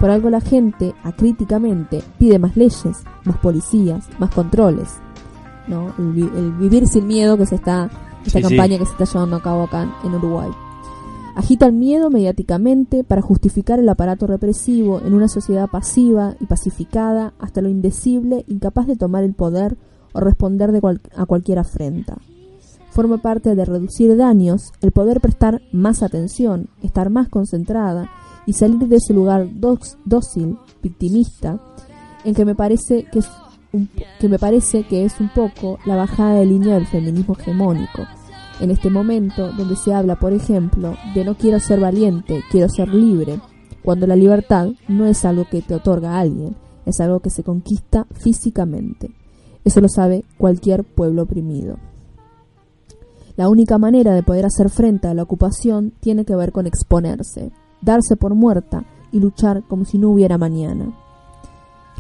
Por 0.00 0.11
algo 0.11 0.30
la 0.30 0.40
gente, 0.40 0.94
acríticamente, 1.02 2.02
pide 2.18 2.38
más 2.38 2.56
leyes, 2.56 2.98
más 3.24 3.37
policías, 3.38 4.08
más 4.18 4.30
controles. 4.34 4.88
¿no? 5.66 5.92
El, 5.98 6.12
vi- 6.12 6.30
el 6.37 6.52
vivir 6.52 6.87
sin 6.87 7.06
miedo 7.06 7.37
que 7.37 7.46
se 7.46 7.56
está, 7.56 7.90
esta 8.24 8.38
Sí, 8.38 8.42
campaña 8.42 8.74
sí. 8.74 8.78
que 8.78 8.87
se 8.87 8.92
está 8.92 9.04
llevando 9.04 9.37
a 9.37 9.42
cabo 9.42 9.64
acá 9.64 9.92
en 10.04 10.14
Uruguay. 10.14 10.50
Agita 11.37 11.66
el 11.66 11.72
miedo 11.72 12.11
mediáticamente 12.11 13.04
para 13.04 13.22
justificar 13.22 13.78
el 13.78 13.88
aparato 13.88 14.26
represivo 14.26 15.00
en 15.04 15.14
una 15.14 15.28
sociedad 15.28 15.68
pasiva 15.68 16.34
y 16.40 16.46
pacificada 16.46 17.32
hasta 17.38 17.61
lo 17.61 17.68
indecible, 17.68 18.44
incapaz 18.48 18.87
de 18.87 18.96
tomar 18.96 19.22
el 19.24 19.34
poder 19.34 19.76
o 20.14 20.20
responder 20.20 20.72
de 20.72 20.80
cual- 20.80 21.00
a 21.16 21.26
cualquier 21.26 21.58
afrenta. 21.58 22.16
Forma 22.90 23.18
parte 23.18 23.54
de 23.54 23.64
reducir 23.64 24.16
daños 24.16 24.72
el 24.80 24.90
poder 24.90 25.20
prestar 25.20 25.61
más 25.70 26.02
atención, 26.02 26.68
estar 26.82 27.11
más 27.11 27.28
concentrada 27.28 28.11
y 28.48 28.54
salir 28.54 28.78
de 28.78 28.96
ese 28.96 29.12
lugar 29.12 29.46
dócil, 29.52 30.56
victimista, 30.82 31.61
en 32.24 32.34
que 32.34 32.46
me 32.46 32.54
parece 32.54 33.04
que 33.12 33.18
es 33.18 33.28
un, 33.74 33.90
que 34.18 34.26
me 34.26 34.38
parece 34.38 34.84
que 34.84 35.04
es 35.04 35.20
un 35.20 35.28
poco 35.28 35.78
la 35.84 35.96
bajada 35.96 36.37
de 36.37 36.46
línea 36.46 36.76
del 36.76 36.87
feminismo 36.87 37.37
hegemónico. 37.38 38.06
En 38.58 38.70
este 38.70 38.88
momento 38.88 39.52
donde 39.52 39.76
se 39.76 39.92
habla, 39.92 40.16
por 40.16 40.32
ejemplo, 40.32 40.96
de 41.14 41.26
no 41.26 41.37
quiero 41.37 41.61
ser 41.61 41.78
valiente, 41.78 42.42
quiero 42.50 42.70
ser 42.70 42.88
libre, 42.88 43.38
cuando 43.84 44.06
la 44.06 44.16
libertad 44.16 44.70
no 44.88 45.04
es 45.04 45.26
algo 45.26 45.44
que 45.44 45.61
te 45.61 45.74
otorga 45.74 46.18
alguien, 46.18 46.56
es 46.87 47.00
algo 47.00 47.20
que 47.20 47.28
se 47.28 47.42
conquista 47.42 48.06
físicamente. 48.12 49.11
Eso 49.62 49.82
lo 49.82 49.90
sabe 49.90 50.24
cualquier 50.38 50.84
pueblo 50.84 51.24
oprimido. 51.24 51.76
La 53.37 53.50
única 53.50 53.76
manera 53.76 54.14
de 54.14 54.22
poder 54.22 54.46
hacer 54.46 54.70
frente 54.70 55.06
a 55.06 55.12
la 55.12 55.24
ocupación 55.24 55.92
tiene 56.00 56.24
que 56.24 56.34
ver 56.34 56.50
con 56.50 56.66
exponerse, 56.66 57.52
darse 57.80 58.16
por 58.16 58.34
muerta 58.34 58.84
y 59.12 59.20
luchar 59.20 59.62
como 59.68 59.84
si 59.84 59.98
no 59.98 60.10
hubiera 60.10 60.38
mañana. 60.38 60.92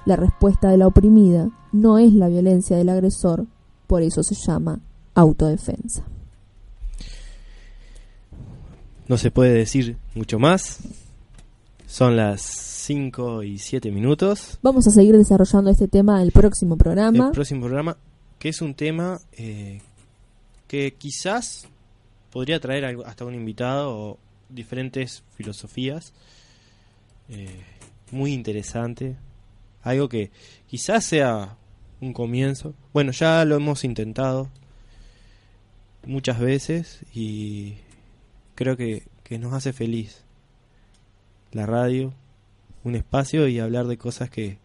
La 0.04 0.16
respuesta 0.16 0.70
de 0.70 0.78
la 0.78 0.86
oprimida 0.86 1.50
no 1.72 1.98
es 1.98 2.12
la 2.12 2.28
violencia 2.28 2.76
del 2.76 2.88
agresor, 2.88 3.46
por 3.86 4.02
eso 4.02 4.22
se 4.22 4.34
llama 4.34 4.80
autodefensa. 5.14 6.04
No 9.06 9.16
se 9.16 9.30
puede 9.30 9.54
decir 9.54 9.96
mucho 10.14 10.38
más. 10.38 10.80
Son 11.86 12.16
las 12.16 12.42
5 12.42 13.42
y 13.42 13.58
7 13.58 13.90
minutos. 13.90 14.58
Vamos 14.62 14.86
a 14.86 14.90
seguir 14.90 15.16
desarrollando 15.16 15.70
este 15.70 15.88
tema 15.88 16.16
en 16.16 16.26
el 16.26 16.32
próximo 16.32 16.76
programa. 16.76 17.26
El 17.26 17.32
próximo 17.32 17.62
programa, 17.62 17.96
que 18.38 18.50
es 18.50 18.60
un 18.60 18.74
tema 18.74 19.18
eh, 19.32 19.80
que 20.66 20.94
quizás 20.94 21.66
podría 22.30 22.60
traer 22.60 22.84
hasta 23.06 23.24
un 23.24 23.34
invitado 23.34 23.96
o 23.96 24.18
diferentes 24.48 25.22
filosofías. 25.36 26.12
eh, 27.28 27.64
muy 28.10 28.32
interesante. 28.32 29.16
Algo 29.82 30.08
que 30.08 30.30
quizás 30.66 31.04
sea 31.04 31.56
un 32.00 32.12
comienzo. 32.12 32.74
Bueno, 32.92 33.12
ya 33.12 33.44
lo 33.44 33.56
hemos 33.56 33.84
intentado 33.84 34.48
muchas 36.06 36.40
veces 36.40 37.00
y 37.12 37.76
creo 38.54 38.76
que, 38.76 39.02
que 39.24 39.38
nos 39.38 39.52
hace 39.52 39.72
feliz 39.72 40.22
la 41.52 41.66
radio, 41.66 42.14
un 42.84 42.94
espacio 42.94 43.48
y 43.48 43.58
hablar 43.58 43.86
de 43.86 43.98
cosas 43.98 44.30
que, 44.30 44.58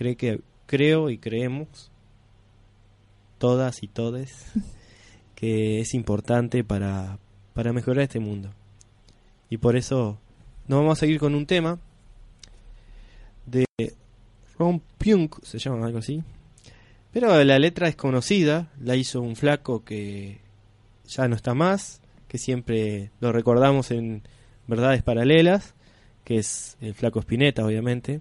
cree 0.00 0.16
que 0.16 0.40
creo 0.66 1.10
y 1.10 1.18
creemos 1.18 1.90
todas 3.36 3.82
y 3.82 3.86
todes 3.86 4.46
que 5.34 5.80
es 5.80 5.92
importante 5.92 6.64
para, 6.64 7.18
para 7.52 7.72
mejorar 7.74 8.04
este 8.04 8.18
mundo. 8.18 8.50
Y 9.50 9.58
por 9.58 9.76
eso 9.76 10.18
nos 10.68 10.78
vamos 10.78 10.96
a 10.96 11.00
seguir 11.00 11.18
con 11.18 11.34
un 11.34 11.44
tema 11.44 11.78
de 13.46 13.66
Ron 14.56 14.80
Punk, 14.96 15.42
se 15.42 15.58
llama 15.58 15.84
algo 15.84 15.98
así. 15.98 16.22
Pero 17.12 17.42
la 17.42 17.58
letra 17.58 17.88
es 17.88 17.96
conocida, 17.96 18.70
la 18.80 18.94
hizo 18.94 19.20
un 19.20 19.34
flaco 19.34 19.84
que 19.84 20.38
ya 21.08 21.26
no 21.26 21.34
está 21.34 21.54
más, 21.54 22.00
que 22.28 22.38
siempre 22.38 23.10
lo 23.18 23.32
recordamos 23.32 23.90
en 23.90 24.22
Verdades 24.68 25.02
Paralelas, 25.02 25.74
que 26.22 26.38
es 26.38 26.76
el 26.80 26.94
flaco 26.94 27.18
Spinetta, 27.18 27.66
obviamente. 27.66 28.20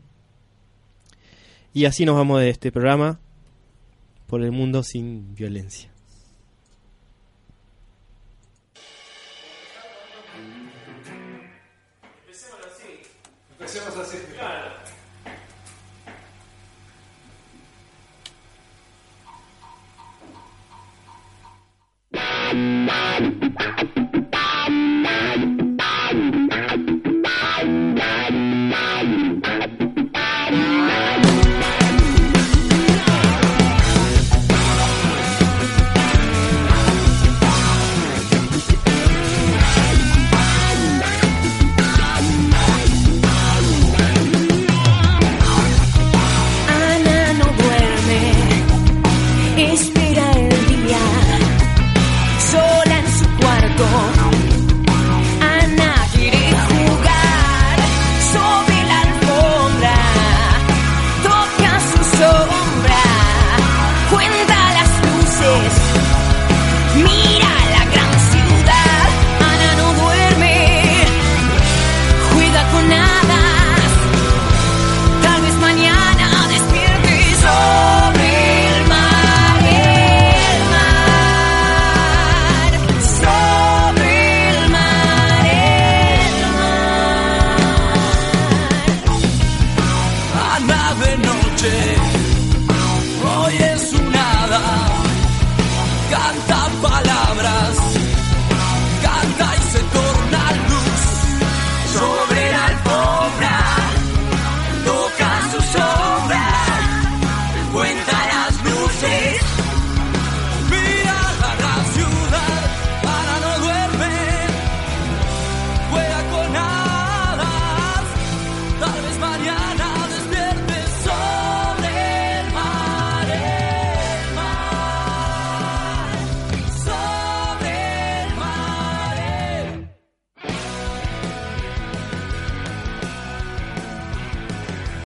Y 1.72 1.86
así 1.86 2.06
nos 2.06 2.15
vamos 2.15 2.42
de 2.42 2.50
este 2.50 2.72
programa 2.72 3.20
por 4.26 4.42
el 4.42 4.52
mundo 4.52 4.82
sin 4.82 5.36
violencia. 5.36 5.92
Empecemos 13.80 14.08
así. 14.08 14.18
Claro. 14.38 14.88